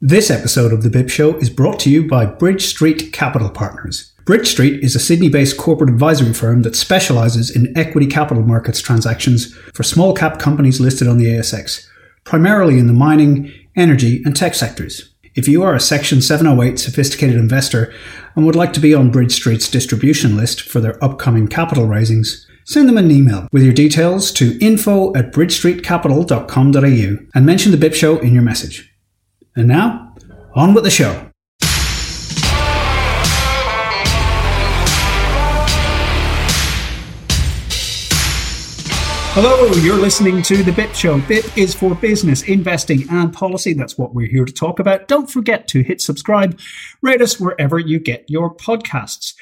[0.00, 4.12] This episode of The BIP Show is brought to you by Bridge Street Capital Partners.
[4.24, 8.80] Bridge Street is a Sydney based corporate advisory firm that specialises in equity capital markets
[8.80, 11.88] transactions for small cap companies listed on the ASX,
[12.22, 15.12] primarily in the mining, energy, and tech sectors.
[15.34, 17.92] If you are a Section 708 sophisticated investor
[18.36, 22.46] and would like to be on Bridge Street's distribution list for their upcoming capital raisings,
[22.64, 27.94] send them an email with your details to info at bridgestreetcapital.com.au and mention the BIP
[27.96, 28.87] Show in your message.
[29.58, 30.14] And now,
[30.54, 31.32] on with the show.
[39.32, 41.18] Hello, you're listening to The BIP Show.
[41.22, 43.72] BIP is for business, investing, and policy.
[43.72, 45.08] That's what we're here to talk about.
[45.08, 46.56] Don't forget to hit subscribe,
[47.02, 49.34] rate us wherever you get your podcasts.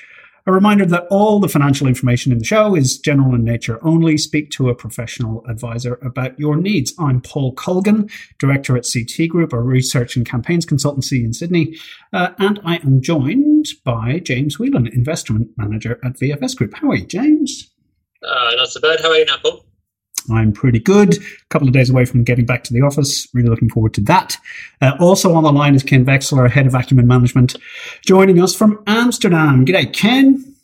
[0.48, 4.16] A reminder that all the financial information in the show is general in nature only.
[4.16, 6.94] Speak to a professional advisor about your needs.
[7.00, 8.08] I'm Paul Colgan,
[8.38, 11.76] director at CT Group, a research and campaigns consultancy in Sydney,
[12.12, 16.74] uh, and I am joined by James Whelan, investment manager at VFS Group.
[16.74, 17.68] How are you, James?
[18.22, 19.00] Uh, not so bad.
[19.00, 19.65] How are you now, Paul?
[20.30, 21.16] I'm pretty good.
[21.16, 23.26] A couple of days away from getting back to the office.
[23.34, 24.36] Really looking forward to that.
[24.80, 27.56] Uh, also on the line is Ken Veksler, head of Acumen Management,
[28.04, 29.64] joining us from Amsterdam.
[29.64, 30.54] G'day, Ken.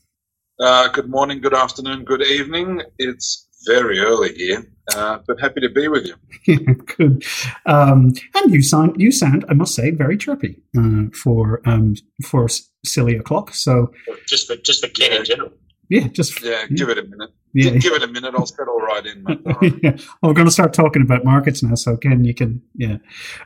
[0.60, 2.82] Uh, good morning, good afternoon, good evening.
[2.98, 6.58] It's very early here, uh, but happy to be with you.
[6.96, 7.24] good.
[7.66, 12.48] Um, and you sound, you sound, I must say, very chirpy uh, for um, for
[12.84, 13.54] silly o'clock.
[13.54, 13.92] So
[14.26, 15.52] just for just for Ken in general.
[15.88, 16.76] Yeah, just yeah, yeah.
[16.76, 17.30] give it a minute.
[17.54, 17.70] Yeah.
[17.72, 18.34] Give it a minute.
[18.34, 19.24] I'll settle right in.
[19.82, 19.96] yeah.
[20.20, 21.74] Well, we're going to start talking about markets now.
[21.74, 22.96] So, Ken, you can, yeah.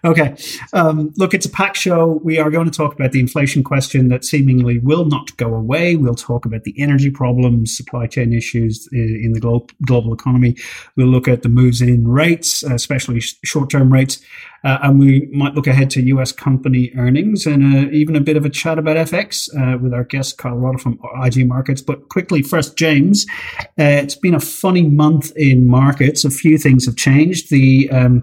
[0.04, 0.36] Okay.
[0.72, 2.20] Um, look, it's a packed show.
[2.22, 5.96] We are going to talk about the inflation question that seemingly will not go away.
[5.96, 10.56] We'll talk about the energy problems, supply chain issues in the global, global economy.
[10.96, 14.20] We'll look at the moves in rates, especially short term rates.
[14.66, 18.36] Uh, and we might look ahead to US company earnings and uh, even a bit
[18.36, 21.80] of a chat about FX uh, with our guest, Kyle Rodda from IG Markets.
[21.80, 23.26] But quickly, first, James,
[23.78, 26.24] uh, it's been a funny month in markets.
[26.24, 27.50] A few things have changed.
[27.50, 28.22] The um,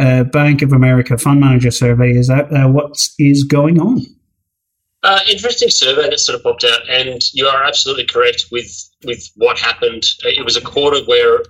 [0.00, 2.68] uh, Bank of America Fund Manager Survey is out there.
[2.68, 4.00] What is going on?
[5.02, 9.30] Uh, interesting survey that sort of popped out, and you are absolutely correct with with
[9.36, 10.04] what happened.
[10.24, 11.42] It was a quarter where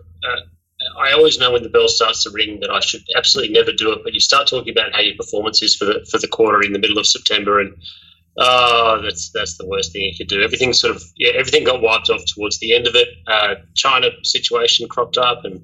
[0.99, 3.93] I always know when the bell starts to ring that I should absolutely never do
[3.93, 4.01] it.
[4.05, 6.73] But you start talking about how your performance is for the for the quarter in
[6.73, 7.75] the middle of September, and
[8.39, 10.43] oh, that's that's the worst thing you could do.
[10.43, 13.09] Everything sort of yeah, everything got wiped off towards the end of it.
[13.27, 15.61] Uh, China situation cropped up, and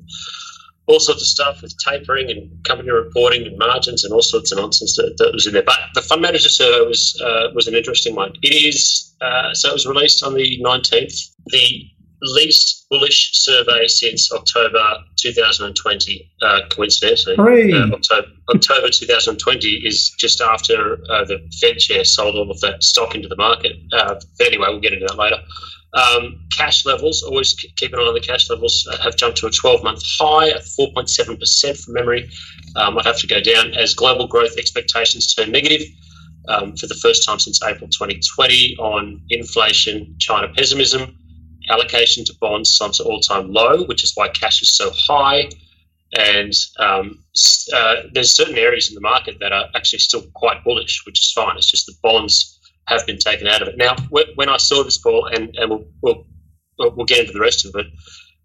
[0.87, 4.59] all sorts of stuff with tapering and company reporting and margins and all sorts of
[4.59, 5.63] nonsense that, that was in there.
[5.63, 8.33] But the fund manager survey was uh, was an interesting one.
[8.43, 11.15] It is uh, so it was released on the nineteenth.
[11.47, 11.91] The
[12.23, 17.37] least bullish survey since October 2020, uh, coincidentally.
[17.73, 22.83] Uh, October, October 2020 is just after uh, the Fed chair sold all of that
[22.83, 23.77] stock into the market.
[23.93, 25.39] Uh, anyway, we'll get into that later.
[25.93, 29.47] Um, cash levels, always keep an eye on the cash levels, uh, have jumped to
[29.47, 32.31] a 12 month high at 4.7% from memory.
[32.77, 35.83] Um, I'd have to go down as global growth expectations turn negative.
[36.49, 41.15] Um, for the first time since April 2020 on inflation, China pessimism,
[41.71, 45.49] allocation to bonds is to all-time low, which is why cash is so high.
[46.19, 47.25] And um,
[47.75, 51.33] uh, there's certain areas in the market that are actually still quite bullish, which is
[51.33, 51.57] fine.
[51.57, 53.77] It's just the bonds have been taken out of it.
[53.77, 56.27] Now, when I saw this, Paul, and, and we'll, we'll,
[56.79, 57.87] we'll get into the rest of it,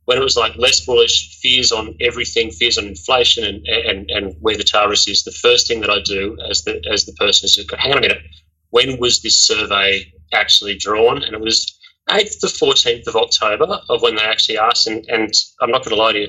[0.05, 4.35] when it was like less bullish, fears on everything, fears on inflation, and, and, and
[4.39, 7.13] where the tail risk is, the first thing that I do as the as the
[7.13, 8.21] person is, hang on a minute,
[8.69, 11.23] when was this survey actually drawn?
[11.23, 11.74] And it was
[12.09, 15.95] 8th to 14th of October of when they actually asked, and, and I'm not going
[15.95, 16.27] to lie to you,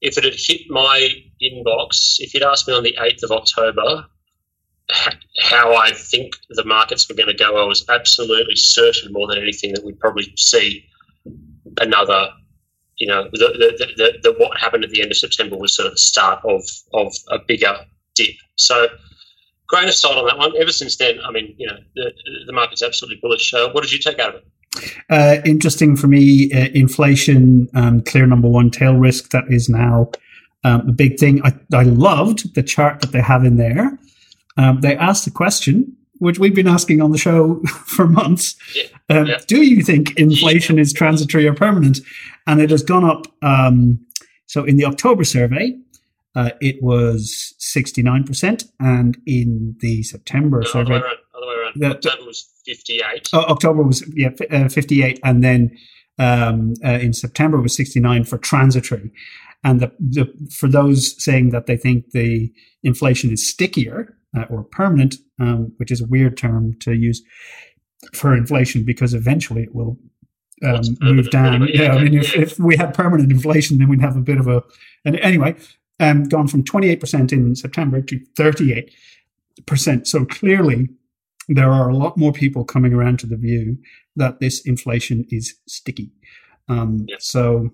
[0.00, 1.08] if it had hit my
[1.42, 4.06] inbox, if you'd asked me on the 8th of October
[5.40, 9.38] how I think the markets were going to go, I was absolutely certain more than
[9.38, 10.84] anything that we'd probably see
[11.80, 12.28] another,
[12.98, 13.38] you know, the,
[13.78, 16.44] the, the, the what happened at the end of September was sort of the start
[16.44, 16.62] of,
[16.92, 17.76] of a bigger
[18.14, 18.34] dip.
[18.56, 18.88] So,
[19.68, 20.52] grain of salt on that one.
[20.60, 22.12] Ever since then, I mean, you know, the,
[22.46, 23.54] the market's absolutely bullish.
[23.54, 24.46] Uh, what did you take out of it?
[25.10, 30.10] Uh, interesting for me, uh, inflation, um, clear number one tail risk that is now
[30.66, 33.98] Um, the big thing I, I loved the chart that they have in there.
[34.56, 38.54] Um, they asked a question which we've been asking on the show for months.
[38.74, 38.84] Yeah.
[39.10, 39.38] Um, Yeah.
[39.46, 41.98] Do you think inflation is transitory or permanent?
[42.46, 43.26] And it has gone up.
[43.42, 43.98] Um,
[44.46, 45.76] so in the October survey,
[46.36, 48.64] uh, it was 69%.
[48.80, 51.16] And in the September No, other way survey, around.
[51.36, 51.72] Other way around.
[51.76, 53.28] That- October was 58.
[53.32, 55.20] oh, October was yeah, f- uh, 58.
[55.24, 55.76] And then
[56.18, 59.10] um, uh, in September was 69 for transitory.
[59.62, 62.52] And the, the, for those saying that they think the
[62.82, 67.22] inflation is stickier uh, or permanent, um, which is a weird term to use
[68.14, 69.98] for inflation because eventually it will
[70.62, 71.54] um, move down.
[71.54, 71.70] anyway?
[71.74, 72.42] Yeah, I mean, if, Yeah.
[72.42, 74.62] if we had permanent inflation, then we'd have a bit of a.
[75.04, 75.56] And anyway,
[76.00, 80.06] um, gone from 28% in September to 38%.
[80.06, 80.88] So clearly,
[81.48, 83.76] there are a lot more people coming around to the view
[84.16, 86.10] that this inflation is sticky.
[86.68, 87.26] Um, Yes.
[87.26, 87.70] So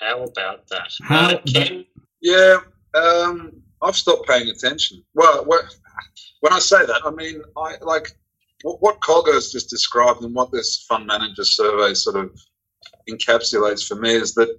[0.00, 0.92] How about that?
[1.02, 1.84] How uh, Ken,
[2.20, 2.58] Yeah,
[2.94, 3.52] um,
[3.82, 5.04] I've stopped paying attention.
[5.14, 8.12] Well, when I say that, I mean I like
[8.62, 12.30] what, what Colgo's just described and what this fund manager survey sort of
[13.08, 14.58] encapsulates for me is that ev-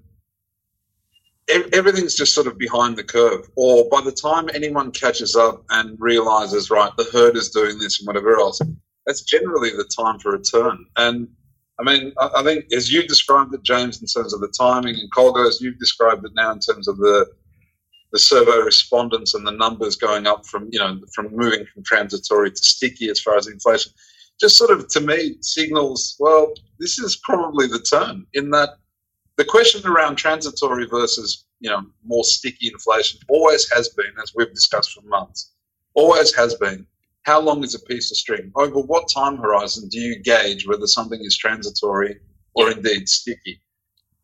[1.50, 3.50] everything's just sort of behind the curve.
[3.56, 8.00] Or by the time anyone catches up and realizes, right, the herd is doing this
[8.00, 8.62] and whatever else,
[9.06, 10.86] that's generally the time for a turn.
[10.98, 11.28] And
[11.80, 14.96] I mean, I, I think as you described it, James, in terms of the timing,
[14.96, 17.28] and Colgo, as you've described it now in terms of the
[18.12, 22.50] the survey respondents and the numbers going up from you know from moving from transitory
[22.50, 23.92] to sticky as far as inflation,
[24.40, 28.79] just sort of to me signals well this is probably the turn in that
[29.40, 34.54] the question around transitory versus you know more sticky inflation always has been as we've
[34.54, 35.54] discussed for months
[35.96, 36.86] always has been
[37.24, 38.52] how long is a piece of string?
[38.56, 42.18] Over what time horizon do you gauge whether something is transitory
[42.56, 43.62] or indeed sticky?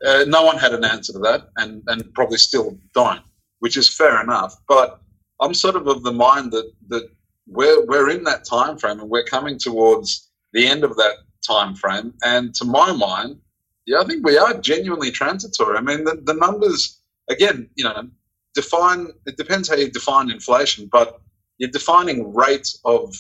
[0.06, 3.22] Uh, no one had an answer to that and, and probably still don't
[3.60, 5.00] which is fair enough but
[5.42, 7.08] i'm sort of of the mind that that
[7.48, 11.16] we're, we're in that time frame and we're coming towards the end of that
[11.48, 13.38] time frame and to my mind
[13.86, 15.78] yeah i think we are genuinely transitory.
[15.78, 17.00] I mean the, the numbers
[17.30, 18.10] again you know
[18.54, 21.20] define it depends how you define inflation but
[21.58, 23.16] you're defining rates of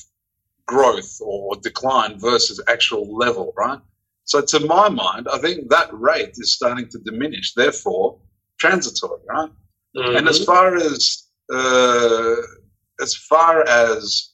[0.67, 3.79] growth or decline versus actual level right?
[4.25, 8.19] So to my mind i think that rate is starting to diminish therefore
[8.59, 9.49] transitory right?
[9.95, 10.45] And as Mhm.
[10.45, 11.23] far as
[11.53, 12.35] uh,
[13.01, 14.31] as far as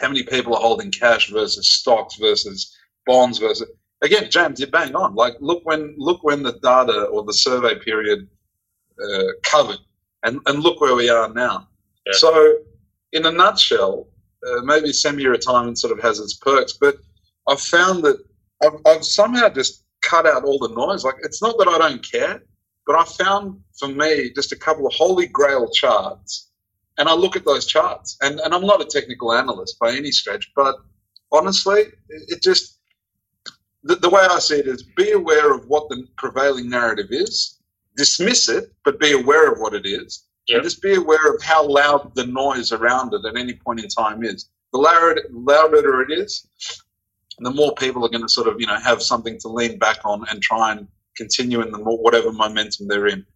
[0.00, 2.76] how many people are holding cash versus stocks versus
[3.06, 3.68] bonds versus
[4.02, 5.14] again, James, you're bang on.
[5.14, 8.28] Like look when look when the data or the survey period
[9.02, 9.78] uh, covered,
[10.22, 11.68] and and look where we are now.
[12.06, 12.12] Yeah.
[12.14, 12.58] So,
[13.12, 14.08] in a nutshell,
[14.46, 16.96] uh, maybe semi-retirement sort of has its perks, but
[17.48, 18.18] I've found that
[18.62, 21.04] I've, I've somehow just cut out all the noise.
[21.04, 22.42] Like it's not that I don't care,
[22.86, 26.50] but I found for me just a couple of holy grail charts,
[26.98, 30.10] and I look at those charts, and, and I'm not a technical analyst by any
[30.10, 30.76] stretch, but
[31.32, 32.75] honestly, it, it just
[33.86, 37.58] the, the way I see it is be aware of what the prevailing narrative is,
[37.96, 40.56] dismiss it, but be aware of what it is, Yep.
[40.56, 43.88] and just be aware of how loud the noise around it at any point in
[43.88, 44.48] time is.
[44.72, 46.46] The louder, louder it is,
[47.40, 49.98] the more people are going to sort of you know have something to lean back
[50.04, 50.86] on and try and
[51.16, 53.26] continue in the more, whatever momentum they're in.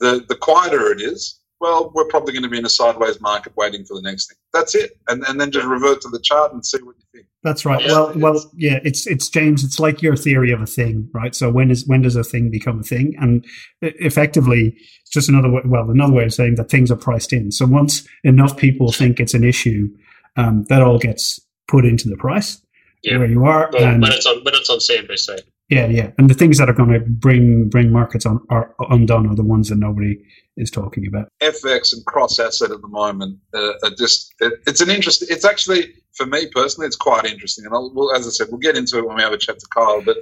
[0.00, 3.54] The the quieter it is, well, we're probably going to be in a sideways market
[3.56, 4.36] waiting for the next thing.
[4.52, 7.26] That's it, and and then just revert to the chart and see what you think.
[7.42, 7.80] That's right.
[7.82, 8.80] Yeah, well, well, yeah.
[8.84, 9.64] It's it's James.
[9.64, 11.34] It's like your theory of a thing, right?
[11.34, 13.14] So when is when does a thing become a thing?
[13.18, 13.44] And
[13.80, 15.62] effectively, it's just another way.
[15.64, 17.50] Well, another way of saying that things are priced in.
[17.50, 19.88] So once enough people think it's an issue,
[20.36, 22.60] um, that all gets put into the price
[23.02, 23.16] Yeah.
[23.18, 23.70] where you are.
[23.72, 25.40] Well, and when it's on when it's on CNBC.
[25.68, 26.10] Yeah, yeah.
[26.18, 29.44] And the things that are going to bring bring markets on are undone are the
[29.44, 30.18] ones that nobody
[30.56, 31.28] is talking about.
[31.40, 35.24] FX and cross asset at the moment uh, are just it, it's an interest.
[35.30, 37.64] It's actually for me personally, it's quite interesting.
[37.64, 39.58] And I'll, well, as I said, we'll get into it when we have a chat
[39.58, 40.02] to Kyle.
[40.02, 40.18] But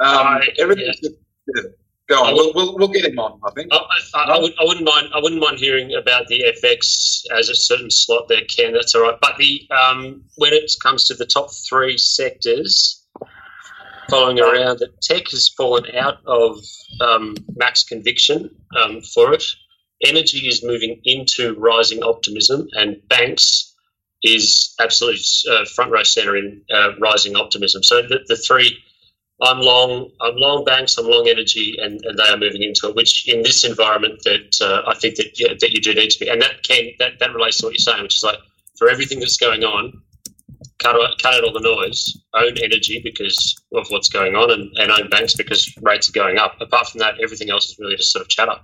[0.00, 0.92] um, I- everything.
[1.56, 1.62] Yeah.
[2.06, 2.34] Go I on.
[2.34, 3.40] We'll, we'll, we'll get him on.
[3.46, 3.72] I think.
[3.72, 3.78] I,
[4.14, 5.08] I, I, would, I wouldn't mind.
[5.14, 8.74] I wouldn't mind hearing about the FX as a certain slot there, Ken.
[8.74, 9.16] That's all right.
[9.22, 13.03] But the um, when it comes to the top three sectors,
[14.08, 16.58] following around, that tech has fallen out of
[17.00, 19.44] um, max conviction um, for it.
[20.04, 23.74] Energy is moving into rising optimism, and banks
[24.22, 25.20] is absolutely
[25.50, 27.82] uh, front row center in uh, rising optimism.
[27.82, 28.78] So the, the three
[29.42, 30.10] I'm long.
[30.20, 30.96] I'm long banks.
[30.96, 32.94] I'm long energy, and, and they are moving into it.
[32.94, 36.18] Which in this environment, that uh, I think that yeah, that you do need to
[36.20, 38.38] be, and that can that, that relates to what you're saying, which is like
[38.78, 40.00] for everything that's going on,
[40.78, 44.70] cut out, cut out all the noise, own energy because of what's going on, and,
[44.76, 46.60] and own banks because rates are going up.
[46.60, 48.56] Apart from that, everything else is really just sort of chatter.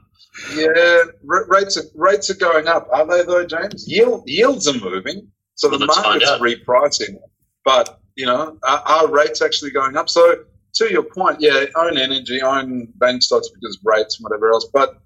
[0.54, 2.88] Yeah, rates are rates are going up.
[2.92, 3.88] Are they though, James?
[3.88, 7.16] Yield yields are moving, so well, the market's repricing.
[7.64, 10.08] But you know, are, are, rates actually going up?
[10.08, 14.68] So to your point, yeah, own energy, own bank stocks because rates and whatever else.
[14.72, 15.00] But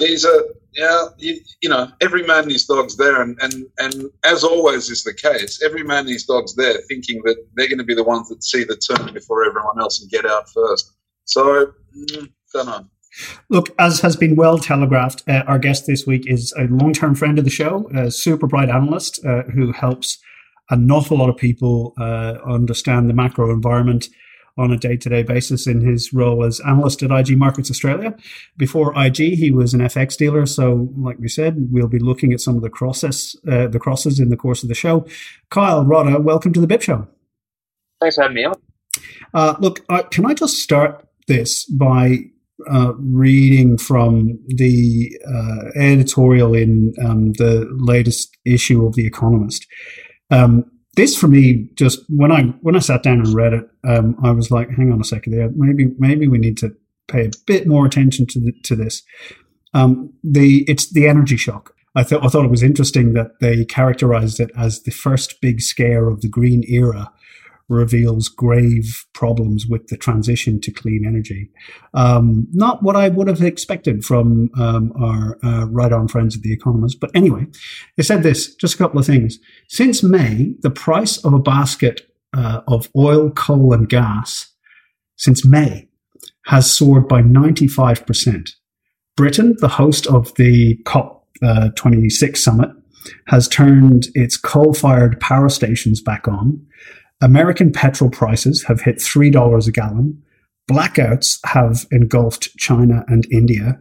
[0.00, 4.04] these are yeah, you, you, know, every man and his dog's there, and, and and
[4.24, 7.78] as always is the case, every man and his dog's there, thinking that they're going
[7.78, 10.92] to be the ones that see the turn before everyone else and get out first.
[11.24, 12.84] So, mm, don't know.
[13.48, 17.38] Look, as has been well telegraphed, uh, our guest this week is a long-term friend
[17.38, 20.18] of the show, a super bright analyst uh, who helps
[20.70, 24.08] an awful lot of people uh, understand the macro environment
[24.58, 28.14] on a day-to-day basis in his role as analyst at IG Markets Australia.
[28.56, 30.46] Before IG, he was an FX dealer.
[30.46, 34.20] So, like we said, we'll be looking at some of the crosses, uh, the crosses
[34.20, 35.06] in the course of the show.
[35.50, 37.08] Kyle Rodda, welcome to the BIP Show.
[38.00, 38.54] Thanks for having me on.
[39.32, 42.18] Uh, look, uh, can I just start this by
[42.70, 49.66] uh, reading from the uh, editorial in um, the latest issue of The Economist.
[50.30, 54.16] Um, this for me, just when I when I sat down and read it, um,
[54.22, 55.50] I was like, "Hang on a second, there.
[55.54, 56.74] Maybe maybe we need to
[57.08, 59.02] pay a bit more attention to the, to this."
[59.72, 61.74] Um, the it's the energy shock.
[61.94, 65.60] I thought I thought it was interesting that they characterized it as the first big
[65.60, 67.12] scare of the green era
[67.70, 71.48] reveals grave problems with the transition to clean energy.
[71.94, 76.42] Um, not what I would have expected from um, our uh, right on friends at
[76.42, 77.00] The Economist.
[77.00, 77.46] But anyway,
[77.96, 79.38] they said this just a couple of things.
[79.68, 84.52] Since May, the price of a basket uh, of oil, coal, and gas
[85.16, 85.88] since May
[86.46, 88.50] has soared by 95%.
[89.16, 92.70] Britain, the host of the COP26 uh, summit,
[93.26, 96.66] has turned its coal fired power stations back on
[97.22, 100.22] American petrol prices have hit $3 a gallon.
[100.70, 103.78] Blackouts have engulfed China and India.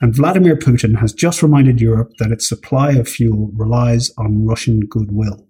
[0.00, 4.80] And Vladimir Putin has just reminded Europe that its supply of fuel relies on Russian
[4.80, 5.46] goodwill.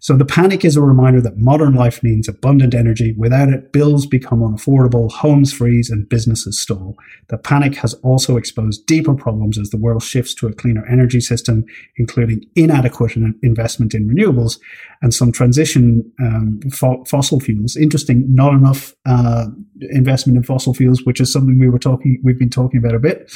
[0.00, 3.14] So the panic is a reminder that modern life needs abundant energy.
[3.16, 6.96] Without it, bills become unaffordable, homes freeze, and businesses stall.
[7.28, 11.20] The panic has also exposed deeper problems as the world shifts to a cleaner energy
[11.20, 11.64] system,
[11.96, 14.58] including inadequate investment in renewables
[15.02, 17.76] and some transition um, fo- fossil fuels.
[17.76, 19.46] Interesting, not enough uh,
[19.90, 22.98] investment in fossil fuels, which is something we were talking, we've been talking about a
[22.98, 23.32] bit.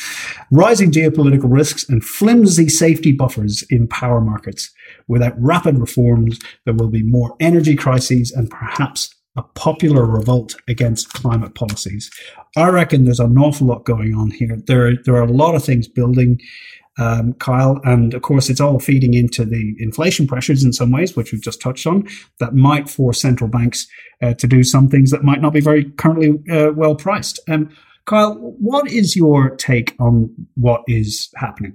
[0.51, 4.73] Rising geopolitical risks and flimsy safety buffers in power markets.
[5.09, 11.13] Without rapid reforms, there will be more energy crises and perhaps a popular revolt against
[11.13, 12.11] climate policies.
[12.57, 14.59] I reckon there's an awful lot going on here.
[14.67, 16.41] There, there are a lot of things building,
[16.99, 21.17] um, Kyle, and of course, it's all feeding into the inflation pressures in some ways,
[21.17, 22.09] which we've just touched on,
[22.41, 23.87] that might force central banks
[24.21, 27.39] uh, to do some things that might not be very currently uh, well priced.
[27.49, 27.71] Um,
[28.07, 31.75] Kyle, what is your take on what is happening?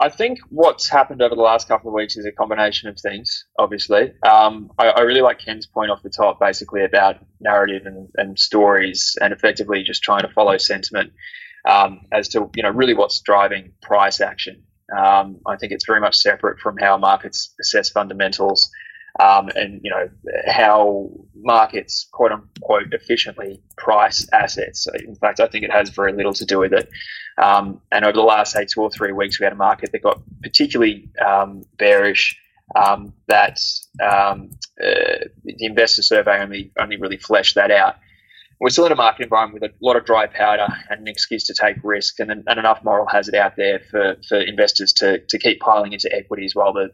[0.00, 3.44] I think what's happened over the last couple of weeks is a combination of things,
[3.58, 4.14] obviously.
[4.22, 8.38] Um, I, I, really like Ken's point off the top, basically about narrative and, and
[8.38, 11.12] stories and effectively just trying to follow sentiment
[11.68, 14.62] um, as to, you know, really what's driving price action.
[14.96, 18.70] Um, I think it's very much separate from how markets assess fundamentals
[19.18, 20.08] um, and you know
[20.46, 24.86] how markets quote unquote efficiently price assets.
[25.06, 26.88] In fact, I think it has very little to do with it.
[27.38, 30.02] Um, and over the last say two or three weeks, we had a market that
[30.02, 32.38] got particularly um, bearish.
[32.76, 33.58] Um, that
[34.00, 34.50] um,
[34.80, 37.96] uh, the investor survey only only really fleshed that out.
[38.60, 41.44] We're still in a market environment with a lot of dry powder and an excuse
[41.44, 45.38] to take risk and, and enough moral hazard out there for, for investors to, to
[45.38, 46.90] keep piling into equities while the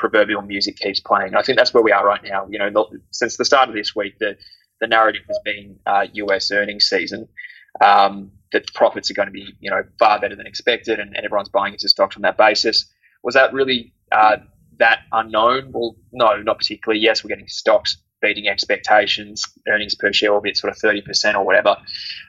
[0.00, 1.34] proverbial music keeps playing.
[1.34, 2.46] I think that's where we are right now.
[2.48, 4.36] You know, the, since the start of this week, the
[4.80, 6.50] the narrative has been uh, U.S.
[6.50, 7.28] earnings season.
[7.80, 11.24] Um, that profits are going to be, you know, far better than expected, and, and
[11.24, 12.86] everyone's buying into stocks on that basis.
[13.22, 14.38] Was that really uh,
[14.78, 15.70] that unknown?
[15.70, 17.00] Well, no, not particularly.
[17.00, 21.44] Yes, we're getting stocks beating expectations, earnings per share, albeit sort of thirty percent or
[21.44, 21.76] whatever,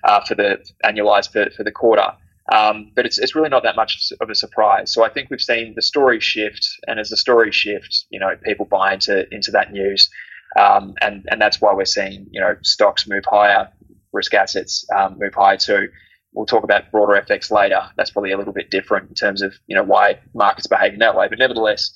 [0.04, 2.12] uh, for the annualized for, for the quarter.
[2.51, 4.93] Um, but it's, it's really not that much of a surprise.
[4.93, 8.36] So I think we've seen the story shift, and as the story shifts, you know,
[8.43, 10.10] people buy into into that news,
[10.60, 13.70] um, and and that's why we're seeing you know stocks move higher,
[14.12, 15.88] risk assets um, move higher too.
[16.34, 17.81] We'll talk about broader FX later.
[17.96, 21.15] That's probably a little bit different in terms of you know why markets behaving that
[21.15, 21.29] way.
[21.29, 21.93] But nevertheless,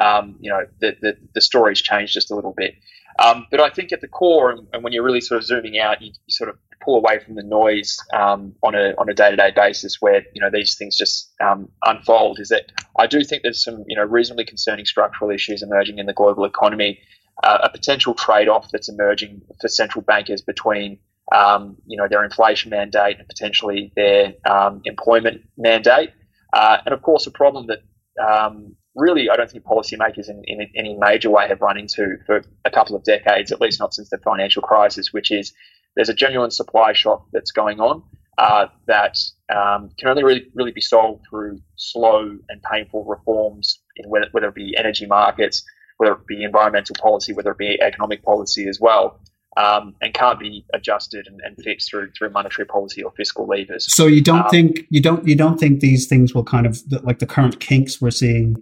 [0.00, 2.74] um, you know the, the the story's changed just a little bit.
[3.18, 6.00] Um, but I think at the core, and, when you're really sort of zooming out,
[6.00, 9.36] you sort of pull away from the noise um, on a on a day to
[9.36, 12.38] day basis, where you know these things just um, unfold.
[12.40, 12.64] Is that
[12.98, 16.44] I do think there's some you know reasonably concerning structural issues emerging in the global
[16.44, 17.00] economy.
[17.42, 20.98] uh, a potential trade-off that's emerging for central bankers between
[21.34, 26.10] um, you know their inflation mandate and potentially their um, employment mandate,
[26.52, 27.80] uh, and of course a problem that
[28.24, 32.42] um, really I don't think policymakers in, in any major way have run into for
[32.64, 35.52] a couple of decades, at least not since the financial crisis, which is
[35.98, 38.02] there's a genuine supply shock that's going on
[38.38, 39.18] uh, that
[39.52, 44.48] um, can only really, really be solved through slow and painful reforms in whether, whether
[44.48, 45.64] it be energy markets,
[45.96, 49.20] whether it be environmental policy, whether it be economic policy as well.
[49.56, 53.92] Um, and can't be adjusted and, and, fixed through through monetary policy or fiscal levers.
[53.92, 56.80] So you don't um, think you don't you don't think these things will kind of
[57.02, 58.54] like the current kinks we're seeing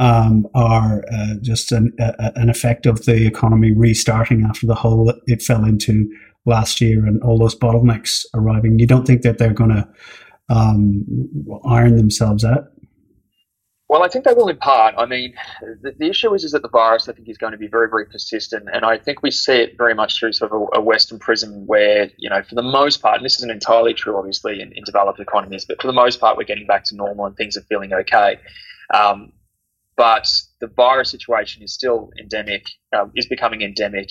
[0.00, 5.12] um, are uh, just an, a, an effect of the economy restarting after the hole
[5.26, 6.10] it fell into
[6.46, 8.78] last year and all those bottlenecks arriving.
[8.78, 9.88] You don't think that they're going to
[10.48, 11.04] um,
[11.66, 12.70] iron themselves out?
[13.88, 14.94] Well, I think they will in part.
[14.96, 15.34] I mean,
[15.82, 17.88] the, the, issue is, is that the virus, I think, is going to be very,
[17.88, 18.66] very persistent.
[18.72, 21.66] And I think we see it very much through sort of a, a Western prism
[21.66, 24.84] where, you know, for the most part, and this isn't entirely true, obviously, in, in,
[24.84, 27.62] developed economies, but for the most part, we're getting back to normal and things are
[27.62, 28.38] feeling okay.
[28.92, 29.32] Um,
[29.96, 30.28] but
[30.60, 32.64] the virus situation is still endemic,
[32.96, 34.08] uh, is becoming endemic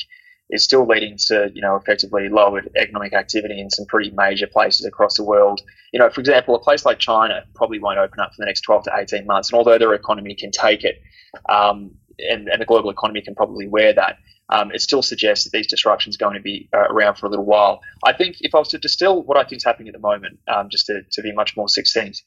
[0.49, 4.85] is still leading to, you know, effectively lowered economic activity in some pretty major places
[4.85, 5.61] across the world.
[5.91, 8.61] You know, for example, a place like China probably won't open up for the next
[8.61, 9.51] 12 to 18 months.
[9.51, 11.01] And although their economy can take it,
[11.49, 14.17] um, and, and, the global economy can probably wear that,
[14.49, 17.29] um, it still suggests that these disruptions are going to be uh, around for a
[17.29, 17.81] little while.
[18.05, 20.39] I think if I was to distill what I think is happening at the moment,
[20.47, 22.23] um, just to, to be much more succinct,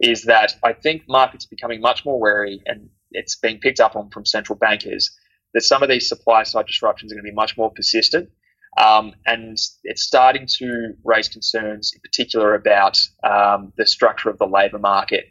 [0.00, 3.96] is that I think markets are becoming much more wary and it's being picked up
[3.96, 5.10] on from central bankers
[5.54, 8.28] that some of these supply side disruptions are going to be much more persistent.
[8.78, 14.46] Um, and it's starting to raise concerns, in particular, about um, the structure of the
[14.46, 15.24] labour market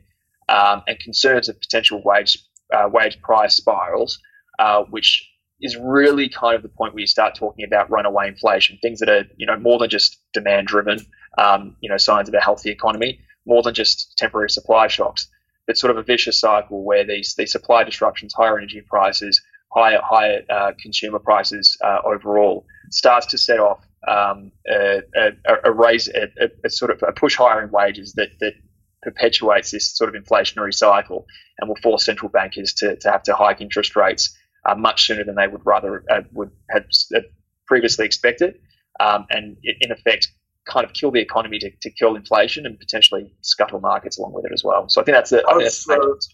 [0.50, 2.38] um, and concerns of potential wage
[2.74, 4.20] uh, wage price spirals,
[4.60, 5.28] uh, which
[5.62, 9.10] is really kind of the point where you start talking about runaway inflation, things that
[9.10, 11.00] are you know more than just demand driven,
[11.38, 15.28] um, you know signs of a healthy economy, more than just temporary supply shocks,
[15.68, 20.00] It's sort of a vicious cycle where these these supply disruptions, higher energy prices, higher
[20.04, 25.32] higher uh, consumer prices uh, overall starts to set off um, a, a,
[25.66, 26.30] a, raise a,
[26.64, 28.54] a, sort of a push higher in wages that that
[29.04, 31.26] perpetuates this sort of inflationary cycle
[31.60, 35.24] and will force central bankers to, to have to hike interest rates uh, much sooner
[35.24, 37.20] than they would rather uh, would have uh,
[37.68, 38.60] previously expected
[39.00, 40.30] um, and in effect
[40.66, 44.46] kind of kill the economy to, to kill inflation and potentially scuttle markets along with
[44.46, 44.88] it as well.
[44.90, 46.30] So I think that's the, I think that's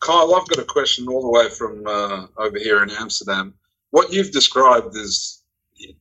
[0.00, 3.54] Kyle, I've got a question all the way from uh, over here in Amsterdam.
[3.90, 5.42] What you've described is,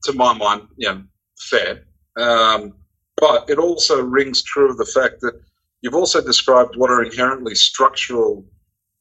[0.03, 1.03] to my mind, you know,
[1.37, 1.85] fair,
[2.17, 2.75] um,
[3.17, 5.39] but it also rings true of the fact that
[5.81, 8.45] you've also described what are inherently structural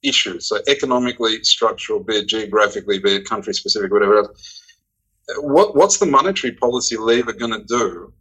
[0.03, 4.63] issues, so economically structural, be it geographically, be it country specific, whatever else.
[5.39, 8.13] What, what's the monetary policy lever going to do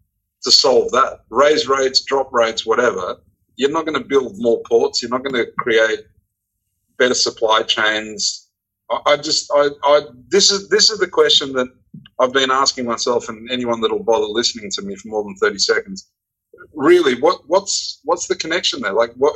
[0.44, 1.20] to solve that?
[1.30, 3.18] Raise rates, drop rates, whatever.
[3.58, 5.02] You're not going to build more ports.
[5.02, 6.00] You're not going to create
[6.98, 8.50] better supply chains.
[8.90, 11.68] I, I just, I, I, this is this is the question that
[12.20, 15.36] I've been asking myself, and anyone that will bother listening to me for more than
[15.36, 16.10] thirty seconds.
[16.74, 18.94] Really, what what's what's the connection there?
[18.94, 19.36] Like, what,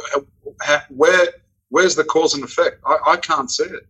[0.90, 1.28] where
[1.70, 2.82] where's the cause and effect?
[2.86, 3.88] I, I can't see it.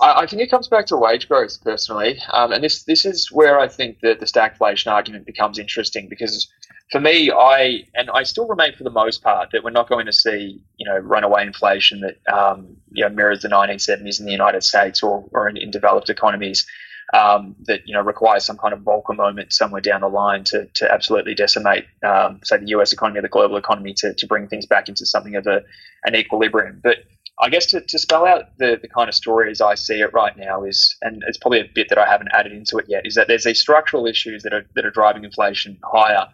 [0.00, 3.60] I, think it comes back to wage growth personally, um, and this this is where
[3.60, 6.48] I think that the stagflation argument becomes interesting because
[6.90, 10.06] for me, I and I still remain for the most part that we're not going
[10.06, 14.32] to see you know runaway inflation that um, you know mirrors the 1970s in the
[14.32, 16.66] United States or, or in, in developed economies
[17.12, 20.66] um, that you know requires some kind of Volcker moment somewhere down the line to
[20.74, 22.92] to absolutely decimate um, say the U.S.
[22.92, 25.62] economy or the global economy to to bring things back into something of a
[26.04, 26.98] an equilibrium, but
[27.40, 30.12] I guess to, to spell out the, the kind of story as I see it
[30.12, 33.04] right now is, and it's probably a bit that I haven't added into it yet,
[33.04, 36.28] is that there's these structural issues that are that are driving inflation higher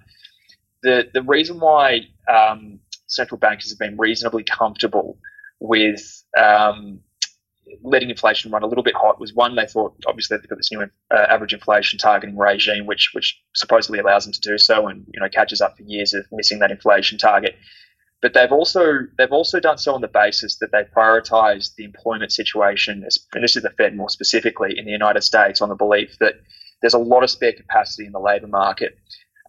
[0.83, 5.19] the the reason why um, central bankers have been reasonably comfortable
[5.61, 7.01] with um,
[7.83, 10.73] letting inflation run a little bit hot was one they thought obviously they've got this
[10.73, 15.05] new uh, average inflation targeting regime which which supposedly allows them to do so and
[15.12, 17.57] you know catches up for years of missing that inflation target.
[18.23, 22.33] But they've also they've also done so on the basis that they prioritize the employment
[22.33, 26.16] situation and this is the Fed more specifically in the United States on the belief
[26.21, 26.35] that
[26.83, 28.99] there's a lot of spare capacity in the labor market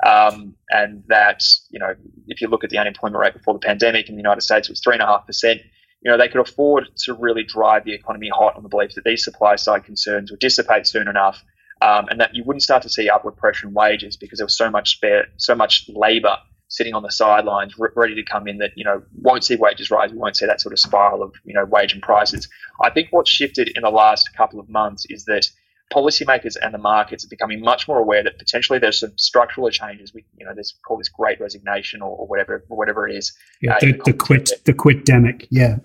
[0.05, 1.93] um, and that, you know,
[2.27, 4.71] if you look at the unemployment rate before the pandemic in the United States, it
[4.71, 5.61] was 3.5%.
[6.03, 9.03] You know, they could afford to really drive the economy hot on the belief that
[9.03, 11.43] these supply side concerns would dissipate soon enough
[11.81, 14.57] um, and that you wouldn't start to see upward pressure in wages because there was
[14.57, 16.37] so much spare, so much labor
[16.67, 18.59] sitting on the sidelines, re- ready to come in.
[18.59, 20.11] That you know won't see wages rise.
[20.11, 22.47] We won't see that sort of spiral of you know wage and prices.
[22.81, 25.47] I think what's shifted in the last couple of months is that
[25.91, 30.13] policymakers and the markets are becoming much more aware that potentially there's some structural changes.
[30.13, 33.33] We, you know, there's call this great resignation or, or whatever, or whatever it is.
[33.61, 35.47] Yeah, uh, the, the quit, the quit demic.
[35.49, 35.77] Yeah.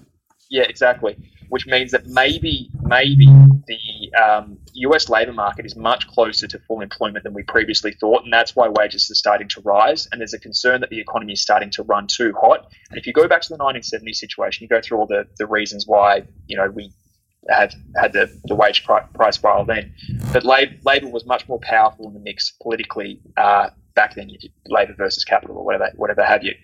[0.48, 1.16] Yeah, exactly.
[1.48, 5.08] Which means that maybe, maybe the um, U.S.
[5.08, 8.68] labor market is much closer to full employment than we previously thought, and that's why
[8.68, 10.08] wages are starting to rise.
[10.10, 12.66] And there's a concern that the economy is starting to run too hot.
[12.90, 15.46] And if you go back to the 1970 situation, you go through all the, the
[15.46, 16.92] reasons why you know we
[17.48, 19.94] had had the, the wage price spiral then.
[20.32, 24.30] But Labor Labor was much more powerful in the mix politically uh, back then.
[24.66, 26.54] Labor versus capital or whatever whatever have you,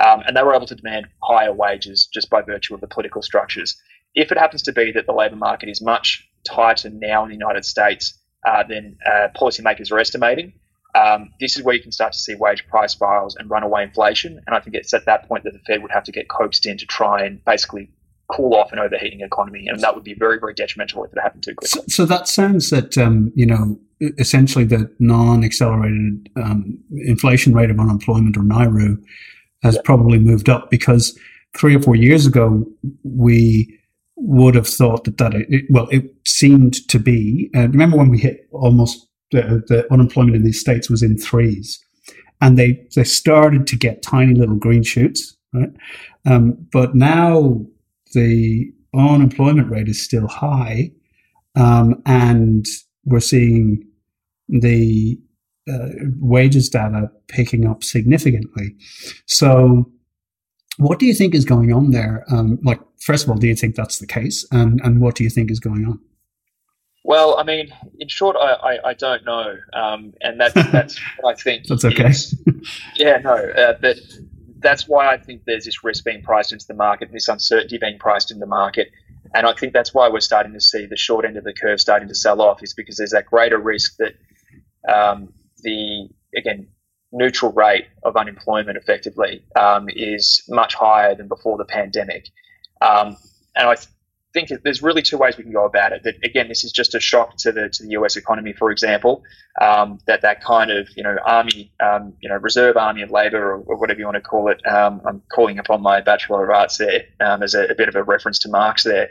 [0.00, 3.22] um, and they were able to demand higher wages just by virtue of the political
[3.22, 3.76] structures.
[4.14, 7.34] If it happens to be that the labour market is much tighter now in the
[7.36, 8.14] United States
[8.46, 10.52] uh, than uh, policymakers are estimating,
[10.94, 14.40] um, this is where you can start to see wage price spirals and runaway inflation.
[14.46, 16.66] And I think it's at that point that the Fed would have to get coaxed
[16.66, 17.90] in to try and basically
[18.32, 21.42] cool off an overheating economy, and that would be very, very detrimental if it happened
[21.42, 21.82] too quickly.
[21.82, 23.78] So, so that sounds that um, you know
[24.18, 29.02] essentially the non-accelerated um, inflation rate of unemployment or NAIRU
[29.62, 29.80] has yeah.
[29.84, 31.18] probably moved up because
[31.56, 32.64] three or four years ago
[33.02, 33.78] we
[34.16, 37.50] would have thought that that it, well it seemed to be.
[37.54, 41.82] Uh, remember when we hit almost the, the unemployment in these states was in threes,
[42.40, 45.70] and they they started to get tiny little green shoots, right?
[46.26, 47.66] Um, but now
[48.14, 50.90] the unemployment rate is still high,
[51.56, 52.66] um, and
[53.04, 53.86] we're seeing
[54.48, 55.18] the
[55.70, 58.74] uh, wages data picking up significantly.
[59.26, 59.90] So,
[60.78, 62.24] what do you think is going on there?
[62.30, 65.24] Um, like, first of all, do you think that's the case, and and what do
[65.24, 66.00] you think is going on?
[67.06, 71.38] Well, I mean, in short, I, I, I don't know, um, and that's that's what
[71.38, 71.66] I think.
[71.66, 72.08] that's okay.
[72.08, 72.34] Is,
[72.96, 73.98] yeah, no, uh, but
[74.64, 77.98] that's why I think there's this risk being priced into the market, this uncertainty being
[77.98, 78.88] priced in the market.
[79.34, 81.80] And I think that's why we're starting to see the short end of the curve
[81.80, 84.14] starting to sell off, is because there's that greater risk that
[84.92, 86.68] um, the, again,
[87.12, 92.26] neutral rate of unemployment effectively um, is much higher than before the pandemic.
[92.80, 93.16] Um,
[93.56, 93.76] and I
[94.34, 96.02] think there's really two ways we can go about it.
[96.02, 98.16] That again, this is just a shock to the to the U.S.
[98.16, 99.22] economy, for example.
[99.60, 103.38] Um, that that kind of you know army, um, you know reserve army of labour
[103.38, 104.60] or, or, whatever you want to call it.
[104.66, 107.94] Um, I'm calling upon my bachelor of arts there um, as a, a, bit of
[107.94, 109.10] a reference to Marx there.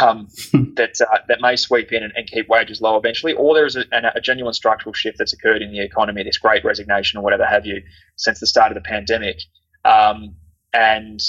[0.00, 0.28] Um,
[0.76, 3.76] that uh, that may sweep in and, and, keep wages low eventually, or there is
[3.76, 7.44] a, a, genuine structural shift that's occurred in the economy, this great resignation or whatever
[7.44, 7.82] have you,
[8.16, 9.40] since the start of the pandemic,
[9.84, 10.36] um,
[10.72, 11.20] and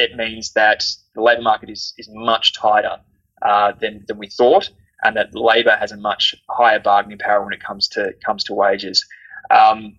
[0.00, 0.84] it means that
[1.14, 2.96] the labour market is, is much tighter
[3.42, 4.70] uh, than, than we thought,
[5.02, 8.54] and that labour has a much higher bargaining power when it comes to comes to
[8.54, 9.04] wages.
[9.50, 9.96] Um,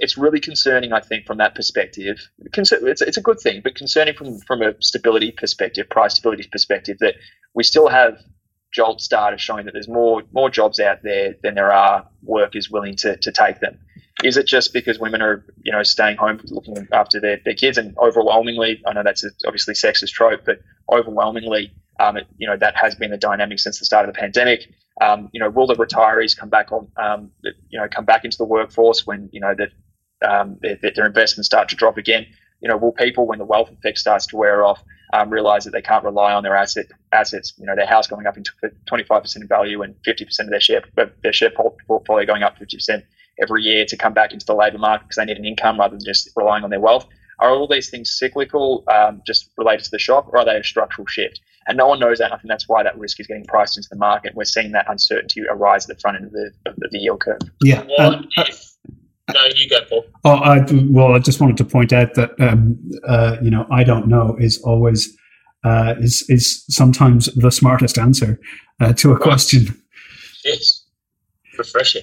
[0.00, 2.16] it's really concerning, I think, from that perspective.
[2.38, 6.98] It's, it's a good thing, but concerning from, from a stability perspective, price stability perspective,
[6.98, 7.14] that
[7.54, 8.18] we still have
[8.74, 12.96] JOLTS data showing that there's more more jobs out there than there are workers willing
[12.96, 13.78] to, to take them.
[14.22, 17.78] Is it just because women are, you know, staying home looking after their, their kids?
[17.78, 22.56] And overwhelmingly, I know that's a, obviously sexist trope, but overwhelmingly, um, it, you know,
[22.56, 24.68] that has been the dynamic since the start of the pandemic.
[25.00, 27.30] Um, you know, will the retirees come back on, um,
[27.68, 29.70] you know, come back into the workforce when, you know, that
[30.26, 32.24] um, their, their, investments start to drop again?
[32.60, 34.80] You know, will people, when the wealth effect starts to wear off,
[35.12, 38.26] um, realize that they can't rely on their asset assets, you know, their house going
[38.26, 38.44] up in
[38.90, 40.82] 25% in value and 50% of their share,
[41.22, 43.02] their share portfolio going up 50%
[43.42, 45.96] every year to come back into the labour market because they need an income rather
[45.96, 47.06] than just relying on their wealth.
[47.40, 50.62] Are all these things cyclical, um, just related to the shock, or are they a
[50.62, 51.40] structural shift?
[51.66, 52.26] And no one knows that.
[52.26, 54.34] And I think that's why that risk is getting priced into the market.
[54.34, 57.40] We're seeing that uncertainty arise at the front end of the, of the yield curve.
[57.62, 57.82] Yeah.
[57.82, 58.74] What um, if?
[59.32, 60.04] No, you go, Paul.
[60.24, 63.82] Oh, I, well, I just wanted to point out that um, uh, you know I
[63.82, 65.16] don't know is always
[65.64, 68.38] uh, is is sometimes the smartest answer
[68.80, 69.82] uh, to a question.
[70.44, 70.84] Yes,
[71.56, 72.02] refreshing.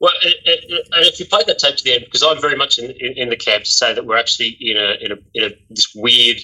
[0.00, 2.90] Well, and if you play that tape to the end, because I'm very much in,
[2.90, 5.50] in, in, the camp to say that we're actually in a in a, in a
[5.68, 6.38] this weird,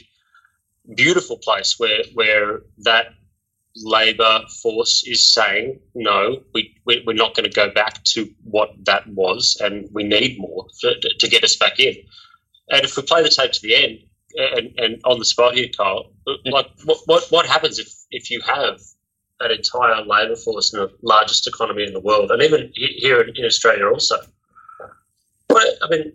[0.95, 3.15] beautiful place where where that
[3.77, 8.71] labour force is saying no, we, we are not going to go back to what
[8.85, 11.95] that was, and we need more for, to get us back in.
[12.69, 13.99] And if we play the tape to the end,
[14.35, 16.13] and, and on the spot here, Kyle,
[16.45, 18.81] like what, what what happens if if you have
[19.41, 23.45] an entire labour force in the largest economy in the world, and even here in,
[23.45, 24.17] Australia also.
[25.49, 26.13] What, I mean,